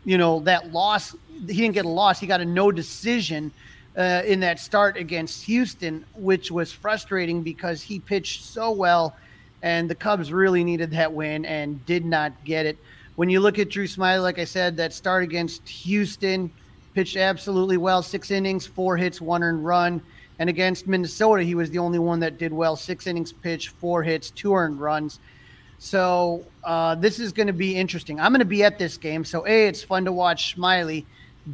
[0.06, 1.14] you know, that loss,
[1.48, 2.22] he didn't get a loss.
[2.22, 3.52] He got a no decision
[3.98, 9.18] uh, in that start against Houston, which was frustrating because he pitched so well.
[9.64, 12.78] And the Cubs really needed that win and did not get it.
[13.18, 16.50] When you look at Drew Smyly, like I said, that start against Houston,
[16.93, 18.02] pitched absolutely well.
[18.02, 20.02] Six innings, four hits, one earned run.
[20.39, 22.75] And against Minnesota, he was the only one that did well.
[22.75, 25.19] Six innings pitched, four hits, two earned runs.
[25.79, 28.19] So uh, this is going to be interesting.
[28.19, 29.23] I'm going to be at this game.
[29.23, 31.05] So A, it's fun to watch Smyly.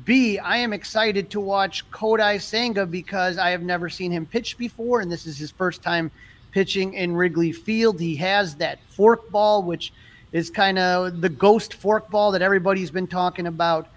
[0.06, 4.58] B, I am excited to watch Kodai Senga because I have never seen him pitch
[4.58, 6.10] before, and this is his first time
[6.52, 8.00] pitching in Wrigley Field.
[8.00, 9.94] He has that fork ball, which
[10.32, 13.88] is kind of the ghost fork ball that everybody's been talking about.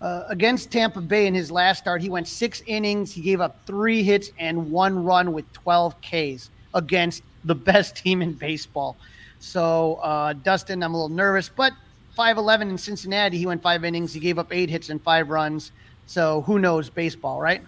[0.00, 3.12] Uh, against Tampa Bay in his last start, he went six innings.
[3.12, 8.22] He gave up three hits and one run with 12 Ks against the best team
[8.22, 8.96] in baseball.
[9.40, 11.72] So, uh, Dustin, I'm a little nervous, but
[12.18, 14.12] 5'11 in Cincinnati, he went five innings.
[14.12, 15.72] He gave up eight hits and five runs.
[16.06, 17.62] So, who knows baseball, right?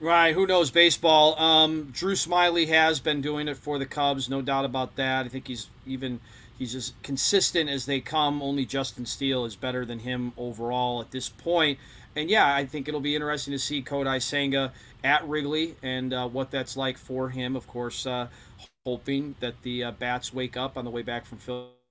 [0.00, 0.34] Right.
[0.34, 1.38] Who knows baseball?
[1.38, 5.26] Um, Drew Smyly has been doing it for the Cubs, no doubt about that.
[5.26, 6.18] I think he's even
[6.62, 8.40] he's as consistent as they come.
[8.40, 11.78] Only Justin Steele is better than him overall at this point.
[12.14, 16.28] And yeah, I think it'll be interesting to see Kodai Senga at Wrigley and uh,
[16.28, 17.56] what that's like for him.
[17.56, 18.28] Of course, uh,
[18.86, 21.38] hoping that the uh, bats wake up on the way back from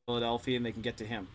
[0.07, 1.27] Philadelphia and they can get to him.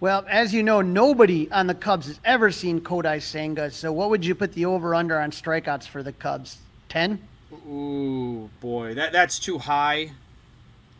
[0.00, 3.70] Well, as you know, nobody on the Cubs has ever seen Kodai Senga.
[3.70, 6.58] So, what would you put the over under on strikeouts for the Cubs?
[6.88, 7.20] Ten?
[7.52, 10.12] Ooh, boy, that that's too high.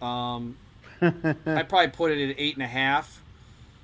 [0.03, 0.57] Um,
[1.01, 3.22] I'd probably put it at eight and a half.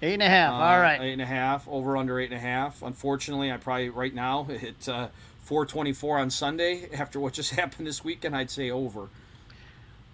[0.02, 0.52] Eight and a half.
[0.52, 1.00] Uh, All right.
[1.00, 1.66] Eight and a half.
[1.68, 2.82] Over under eight and a half.
[2.82, 5.08] Unfortunately, I probably right now it's uh,
[5.42, 8.36] 424 on Sunday after what just happened this weekend.
[8.36, 9.08] I'd say over.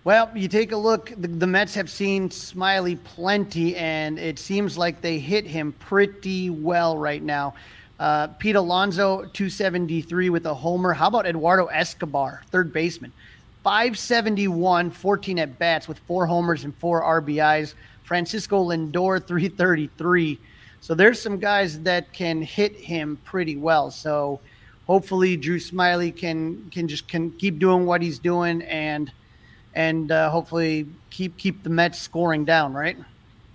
[0.02, 1.12] Well, you take a look.
[1.14, 6.48] The, the, Mets have seen Smyly plenty, and it seems like they hit him pretty
[6.48, 7.52] well right now.
[7.98, 10.94] Uh, Pete Alonso, 273 with a homer.
[10.94, 13.12] How about Eduardo Escobar, third baseman?
[13.62, 17.74] 571, 14 at bats with four homers and four RBIs.
[18.02, 20.38] Francisco Lindor, 333.
[20.80, 23.90] So there's some guys that can hit him pretty well.
[23.90, 24.40] So
[24.86, 29.12] hopefully Drew Smyly can can just can keep doing what he's doing and
[29.74, 32.96] and uh, hopefully keep keep the Mets scoring down, right?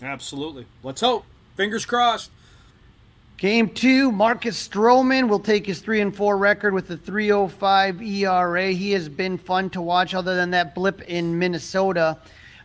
[0.01, 0.65] Absolutely.
[0.83, 1.25] Let's hope.
[1.55, 2.29] Fingers crossed.
[3.37, 8.71] Game two, Marcus Stroman will take his three and four record with a 3.05 ERA.
[8.71, 12.17] He has been fun to watch, other than that blip in Minnesota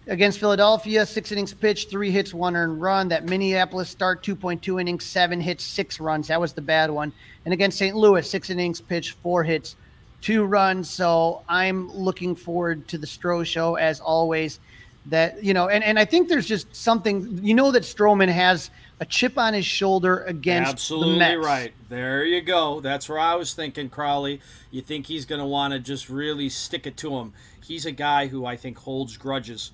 [0.06, 1.04] against Philadelphia.
[1.04, 3.08] Six innings pitched, three hits, one earned run.
[3.08, 6.28] That Minneapolis start, 2.2 innings, seven hits, six runs.
[6.28, 7.12] That was the bad one.
[7.44, 7.96] And against St.
[7.96, 9.74] Louis, six innings pitched, four hits,
[10.20, 10.88] two runs.
[10.88, 14.60] So I'm looking forward to the Stro show as always.
[15.06, 18.70] That you know, and, and I think there's just something you know that Stroman has
[19.00, 21.72] a chip on his shoulder against absolutely right.
[21.88, 22.80] There you go.
[22.80, 24.42] That's where I was thinking, Crawly.
[24.70, 27.32] You think he's going to want to just really stick it to him?
[27.64, 29.72] He's a guy who I think holds grudges.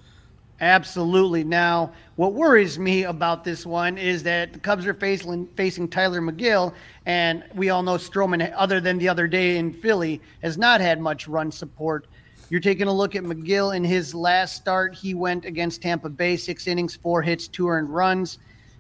[0.61, 1.45] Absolutely.
[1.45, 6.22] Now, what worries me about this one is that the Cubs are facing facing Tylor
[6.22, 6.72] Megill,
[7.05, 11.01] and we all know Stroman, other than the other day in Philly, has not had
[11.01, 12.07] much run support.
[12.49, 14.95] You're taking a look at Megill in his last start.
[14.95, 18.39] He went against Tampa Bay, six innings, four hits, two earned runs.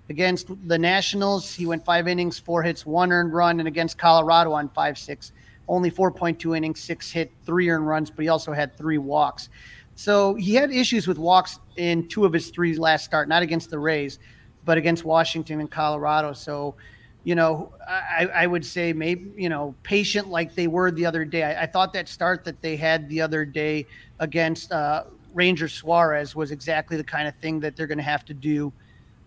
[0.08, 4.52] Against the Nationals, he went five innings, four hits, one earned run, and against Colorado
[4.52, 5.32] on five six,
[5.68, 9.48] only 4.2 innings, six hit, three earned runs, but he also had three walks.
[9.96, 13.70] So he had issues with walks in two of his three last start, not against
[13.70, 14.18] the Rays,
[14.64, 16.32] but against Washington and Colorado.
[16.34, 16.76] So,
[17.24, 21.24] you know, I, I would say maybe, you know, patient like they were the other
[21.24, 21.42] day.
[21.42, 23.86] I, I thought that start that they had the other day
[24.20, 25.04] against uh,
[25.34, 28.72] Ranger Suarez was exactly the kind of thing that they're going to have to do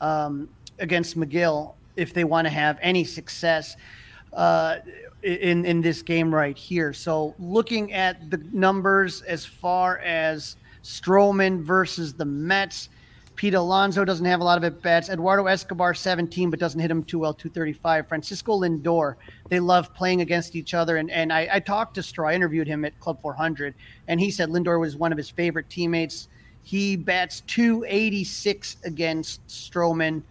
[0.02, 0.48] um,
[0.80, 3.76] against Megill if they want to have any success.
[4.32, 4.78] Uh,
[5.24, 6.94] in in this game right here.
[6.94, 12.90] So looking at the numbers as far as Stroman versus the Mets.
[13.36, 15.08] Pete Alonso doesn't have a lot of at bats.
[15.08, 18.08] Eduardo Escobar, 17, but doesn't hit him too well, 235.
[18.10, 19.16] Francisco Lindor,
[19.48, 20.98] they love playing against each other.
[20.98, 23.76] And, and I, I talked to Straw, I interviewed him at Club 400,
[24.10, 26.28] and he said Lindor was one of his favorite teammates.
[26.64, 30.22] He bats 286 against Stroman.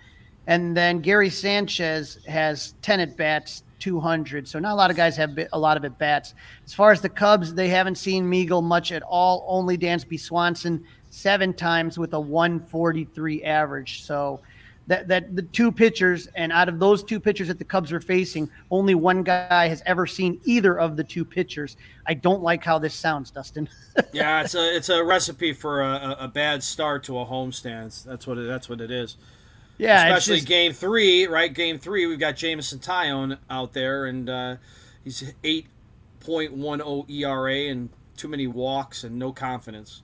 [0.49, 4.49] And then Gary Sanchez has 10 at bats, 200.
[4.49, 6.35] So not a lot of guys have a lot of at bats.
[6.65, 9.45] As far as the Cubs, they haven't seen Megill much at all.
[9.47, 14.03] Only Dansby Swanson seven times with a 143 average.
[14.03, 14.41] So
[14.87, 18.01] that that the two pitchers, and out of those two pitchers that the Cubs are
[18.01, 21.77] facing, only one guy has ever seen either of the two pitchers.
[22.07, 23.69] I don't like how this sounds, Dustin.
[24.15, 28.03] yeah, it's a it's a recipe for a, a bad start to a homestand.
[28.05, 29.19] That's what it, that's what it is.
[29.79, 31.53] Yeah, especially just, game three, right?
[31.53, 34.57] Game three, we've got Jameson Taillon out there, and uh,
[35.05, 35.67] he's eight
[36.21, 40.03] point one zero ERA and too many walks and no confidence.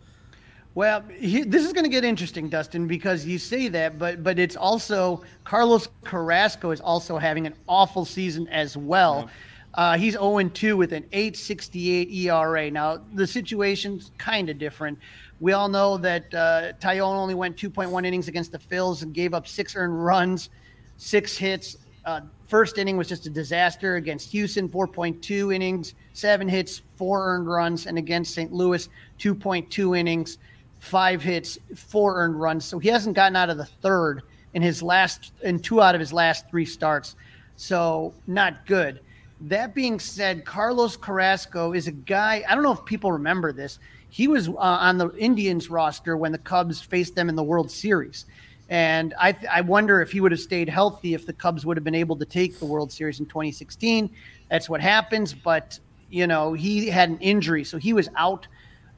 [0.77, 4.39] Well, he, this is going to get interesting, Dustin, because you say that, but but
[4.39, 9.25] it's also Carlos Carrasco is also having an awful season as well.
[9.27, 9.33] Yeah.
[9.75, 12.71] Uh, he's 0 2 with an 8.68 ERA.
[12.71, 14.99] Now the situation's kind of different.
[15.41, 19.35] We all know that uh, Taillon only went 2.1 innings against the Phils and gave
[19.35, 20.51] up six earned runs,
[20.97, 21.77] six hits.
[22.05, 27.49] Uh, first inning was just a disaster against Houston, 4.2 innings, seven hits, four earned
[27.49, 28.53] runs, and against St.
[28.53, 30.39] Louis, 2.2 innings,
[30.79, 32.65] five hits, four earned runs.
[32.65, 34.23] So he hasn't gotten out of the third
[34.53, 37.17] in his last in two out of his last three starts.
[37.57, 39.01] So not good.
[39.49, 42.43] That being said, Carlos Carrasco is a guy.
[42.49, 43.79] I don't know if people remember this.
[44.09, 47.71] He was uh, on the Indians roster when the Cubs faced them in the World
[47.71, 48.25] Series.
[48.71, 51.77] And I, th- I wonder if he would have stayed healthy if the Cubs would
[51.77, 54.09] have been able to take the World Series in 2016.
[54.49, 55.35] That's what happens.
[55.35, 55.79] But
[56.09, 58.47] you know, he had an injury, so he was out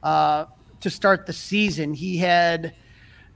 [0.01, 0.45] uh,
[0.79, 1.93] to start the season.
[1.93, 2.73] He had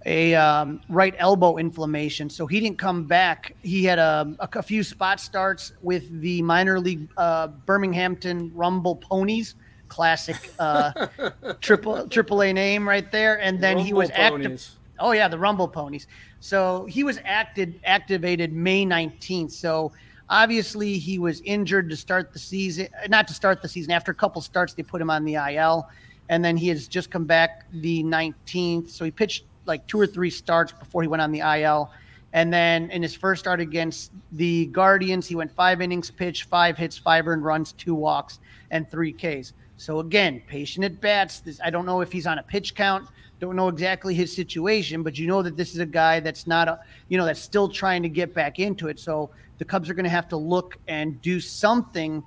[0.06, 3.56] a um, right elbow inflammation, so he didn't come back.
[3.62, 8.96] He had a, a, a few spot starts with the minor league uh, Birminghamton Rumble
[8.96, 9.56] Ponies,
[9.92, 11.08] classic uh,
[11.62, 13.40] triple triple A name right there.
[13.42, 14.68] And then Rumble he was active.
[15.00, 16.08] Oh yeah, the Rumble Ponies.
[16.40, 19.52] So he was acted activated May nineteenth.
[19.52, 19.92] So
[20.30, 23.92] obviously he was injured to start the season, not to start the season.
[23.92, 25.88] After a couple starts, they put him on the IL,
[26.30, 28.90] and then he has just come back the nineteenth.
[28.90, 31.92] So he pitched like two or three starts before he went on the IL.
[32.34, 36.78] And then in his first start against the Guardians, he went five innings pitched, five
[36.78, 38.40] hits, five earned runs, two walks,
[38.72, 39.54] and three Ks.
[39.78, 41.40] So again, patient at bats.
[41.40, 43.10] This, I don't know if he's on a pitch count.
[43.40, 46.68] Don't know exactly his situation, but you know that this is a guy that's not
[46.68, 49.00] a, you know, that's still trying to get back into it.
[49.00, 52.24] So the Cubs are going to have to look and do something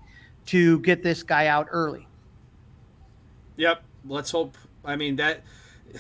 [0.46, 2.08] to get this guy out early.
[3.56, 3.82] Yep.
[4.06, 4.56] Let's hope.
[4.84, 5.42] I mean that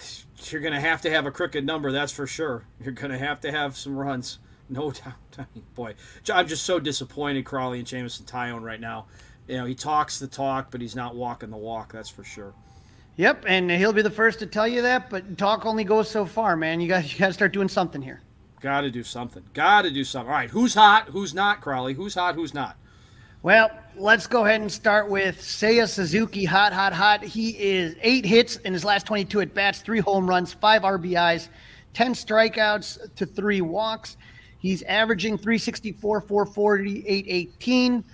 [0.50, 2.64] you're going to have to have a crooked number, that's for sure.
[2.80, 4.38] You're going to have to have some runs,
[4.68, 4.90] no
[5.36, 5.46] doubt.
[5.74, 5.94] Boy,
[6.32, 9.06] I'm just so disappointed, Crawly and Jameson Taillon right now.
[9.48, 11.92] You know, he talks the talk, but he's not walking the walk.
[11.92, 12.54] That's for sure.
[13.16, 15.10] Yep, and he'll be the first to tell you that.
[15.10, 16.80] But talk only goes so far, man.
[16.80, 18.22] You got you got to start doing something here.
[18.60, 19.44] Got to do something.
[19.52, 20.30] Got to do something.
[20.30, 21.10] All right, who's hot?
[21.10, 21.60] Who's not?
[21.60, 21.92] Crawly.
[21.94, 22.34] Who's hot?
[22.34, 22.78] Who's not?
[23.44, 26.46] Well, let's go ahead and start with Seiya Suzuki.
[26.46, 27.22] Hot, hot, hot.
[27.22, 31.50] He is eight hits in his last 22 at bats, three home runs, five RBIs,
[31.92, 34.16] 10 strikeouts to three walks.
[34.56, 38.04] He's averaging 364, 440, 818.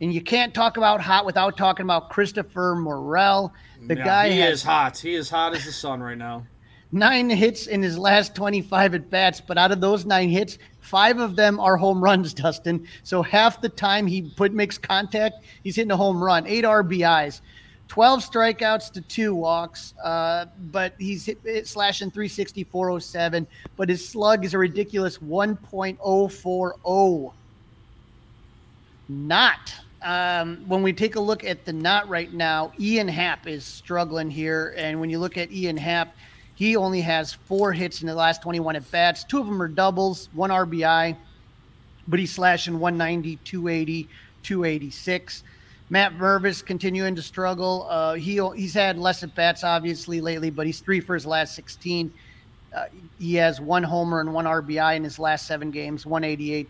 [0.00, 3.54] And you can't talk about hot without talking about Christopher Morel.
[3.86, 4.98] The yeah, guy he is hot.
[4.98, 6.48] He is hot as the sun right now.
[6.90, 10.58] Nine hits in his last 25 at bats, but out of those nine hits,
[10.90, 12.84] five of them are home runs, Dustin.
[13.04, 16.48] So half the time he put makes contact, he's hitting a home run.
[16.48, 17.40] Eight RBIs,
[17.86, 24.06] 12 strikeouts to two walks, uh, but he's hit, hit slashing 360, 407, but his
[24.06, 27.32] slug is a ridiculous 1.040.
[29.08, 33.64] Not um, when we take a look at the not right now, Ian Happ is
[33.64, 34.74] struggling here.
[34.76, 36.14] And when you look at Ian Happ,
[36.60, 39.24] he only has four hits in the last 21 at bats.
[39.24, 41.16] Two of them are doubles, one RBI,
[42.06, 44.06] but he's slashing 190, 280,
[44.42, 45.42] 286.
[45.88, 47.86] Matt Mervis continuing to struggle.
[47.88, 51.54] Uh, he he's had less at bats obviously lately, but he's three for his last
[51.54, 52.12] 16.
[52.76, 52.84] Uh,
[53.18, 56.68] he has one homer and one RBI in his last seven games, 188,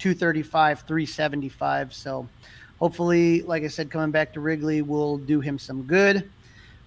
[0.00, 1.94] 235, 375.
[1.94, 2.28] So
[2.80, 6.28] hopefully, like I said, coming back to Wrigley will do him some good.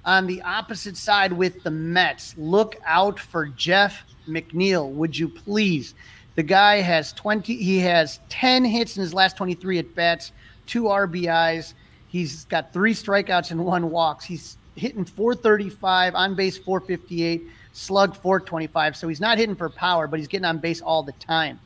[0.04, 5.94] On the opposite side with the Mets, look out for Jeff McNeil, would you please?
[6.36, 10.32] The guy has 20, he has 10 hits in his last 23 at bats,
[10.66, 11.74] two RBIs.
[12.08, 14.26] He's got three strikeouts and one walks.
[14.26, 17.44] He's hitting 435, on base 458,
[17.74, 18.96] slug 425.
[18.96, 21.60] So he's not hitting for power, but he's getting on base all the time.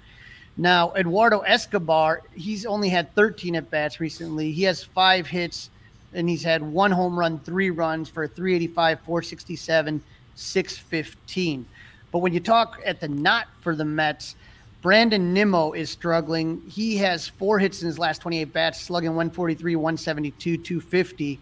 [0.58, 4.52] Now, Eduardo Escobar, he's only had 13 at bats recently.
[4.52, 5.70] He has five hits,
[6.16, 10.04] and he's had one home run, three runs for 385, 467,
[10.36, 11.66] 615.
[12.12, 14.36] But when you talk at the not for the Mets,
[14.82, 16.62] Brandon Nimmo is struggling.
[16.70, 21.40] He has four hits in his last 28 bats, slugging 143, 172, 250.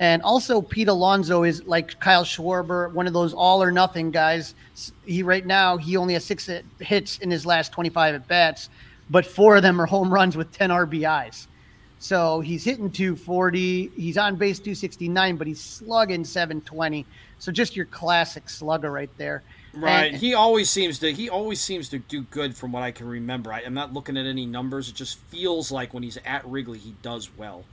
[0.00, 4.54] And also, Pete Alonso is like Kyle Schwarber, one of those all or nothing guys.
[5.04, 6.48] He right now he only has six
[6.78, 8.70] hits in his last 25 at bats,
[9.10, 11.48] but four of them are home runs with 10 RBIs.
[11.98, 13.90] So he's hitting 240.
[13.96, 17.04] He's on base 269, but he's slugging 720.
[17.38, 19.42] So just your classic slugger right there.
[19.74, 20.12] Right.
[20.12, 23.06] And, he always seems to he always seems to do good from what I can
[23.08, 23.52] remember.
[23.52, 24.88] I, am not looking at any numbers.
[24.88, 27.64] It just feels like when he's at Wrigley, he does well.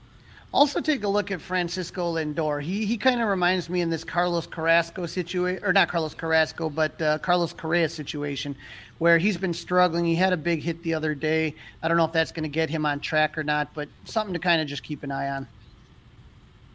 [0.55, 2.63] Also, take a look at Francisco Lindor.
[2.63, 6.69] He he kind of reminds me in this Carlos Carrasco situation, or not Carlos Carrasco,
[6.69, 8.55] but uh, Carlos Correa situation,
[8.97, 10.05] where he's been struggling.
[10.05, 11.55] He had a big hit the other day.
[11.83, 14.31] I don't know if that's going to get him on track or not, but something
[14.31, 15.45] to kind of just keep an eye on.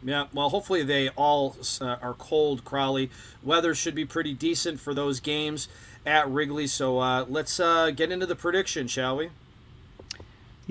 [0.03, 3.09] Yeah, well, hopefully they all uh, are cold, Crawly.
[3.41, 5.69] Weather should be pretty decent for those games
[6.05, 6.67] at Wrigley.
[6.67, 9.31] So uh, let's uh, get into the prediction, shall we?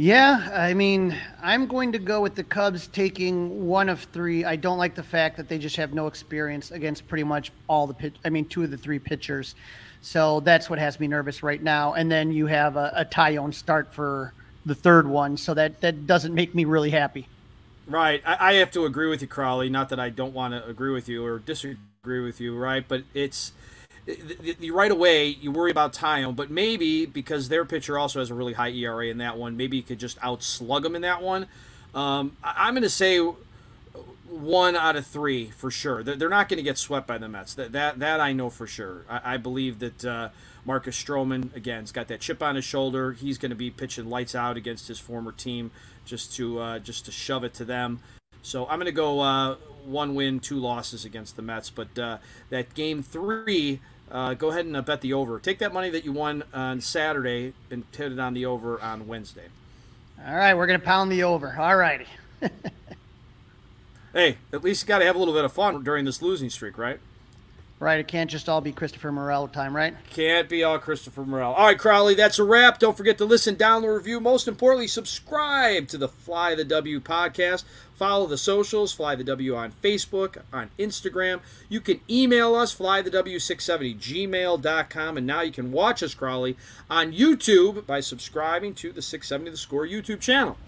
[0.00, 4.46] Yeah, I mean, I'm going to go with the Cubs taking one of three.
[4.46, 7.86] I don't like the fact that they just have no experience against pretty much all
[7.86, 8.14] the pitch.
[8.24, 9.56] I mean, two of the three pitchers.
[10.00, 11.92] So that's what has me nervous right now.
[11.92, 14.32] And then you have a, a Taillon start for
[14.64, 17.28] the third one, so that that doesn't make me really happy.
[17.86, 19.68] Right, I, I have to agree with you, Crawly.
[19.68, 22.86] Not that I don't want to agree with you or disagree with you, right?
[22.88, 23.52] But it's
[24.72, 28.52] right away you worry about Taillon, but maybe because their pitcher also has a really
[28.52, 31.46] high ERA in that one, maybe you could just outslug them in that one.
[31.94, 33.18] Um, I, am going to say
[34.28, 36.02] one out of three for sure.
[36.02, 37.54] They're not going to get swept by the Mets.
[37.54, 39.04] That that, that I know for sure.
[39.08, 40.28] I, I believe that uh,
[40.64, 43.12] Marcus Stroman again has got that chip on his shoulder.
[43.12, 45.70] He's going to be pitching lights out against his former team
[46.04, 48.00] just to uh, just to shove it to them.
[48.42, 51.70] So I'm going to go uh, one win, two losses against the Mets.
[51.70, 53.80] But uh, that game three,
[54.10, 55.38] uh, go ahead and uh, bet the over.
[55.38, 59.06] Take that money that you won on Saturday and hit it on the over on
[59.06, 59.46] Wednesday.
[60.26, 61.56] All right, we're going to pound the over.
[61.58, 62.06] All righty.
[64.12, 66.50] hey, at least you got to have a little bit of fun during this losing
[66.50, 67.00] streak, right?
[67.80, 69.94] Right, it can't just all be Christopher Morel time, right?
[70.10, 71.54] Can't be all Christopher Morel.
[71.54, 72.78] All right, Crawly, that's a wrap.
[72.78, 74.20] Don't forget to listen, download, review.
[74.20, 77.64] Most importantly, subscribe to the Fly the W podcast.
[77.94, 81.40] Follow the socials, Fly the W on Facebook, on Instagram.
[81.70, 85.16] You can email us, flythew670gmail.com.
[85.16, 86.58] And now you can watch us, Crawly,
[86.90, 90.58] on YouTube by subscribing to the 670 The Score YouTube channel.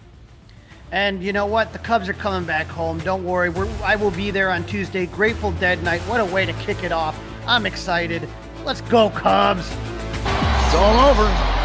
[0.93, 1.73] And you know what?
[1.73, 2.99] The Cubs are coming back home.
[2.99, 3.49] Don't worry.
[3.49, 5.07] We're, I will be there on Tuesday.
[5.07, 6.01] Grateful Dead night.
[6.01, 7.19] What a way to kick it off.
[7.47, 8.29] I'm excited.
[8.63, 9.67] Let's go, Cubs.
[9.71, 11.62] It's all over.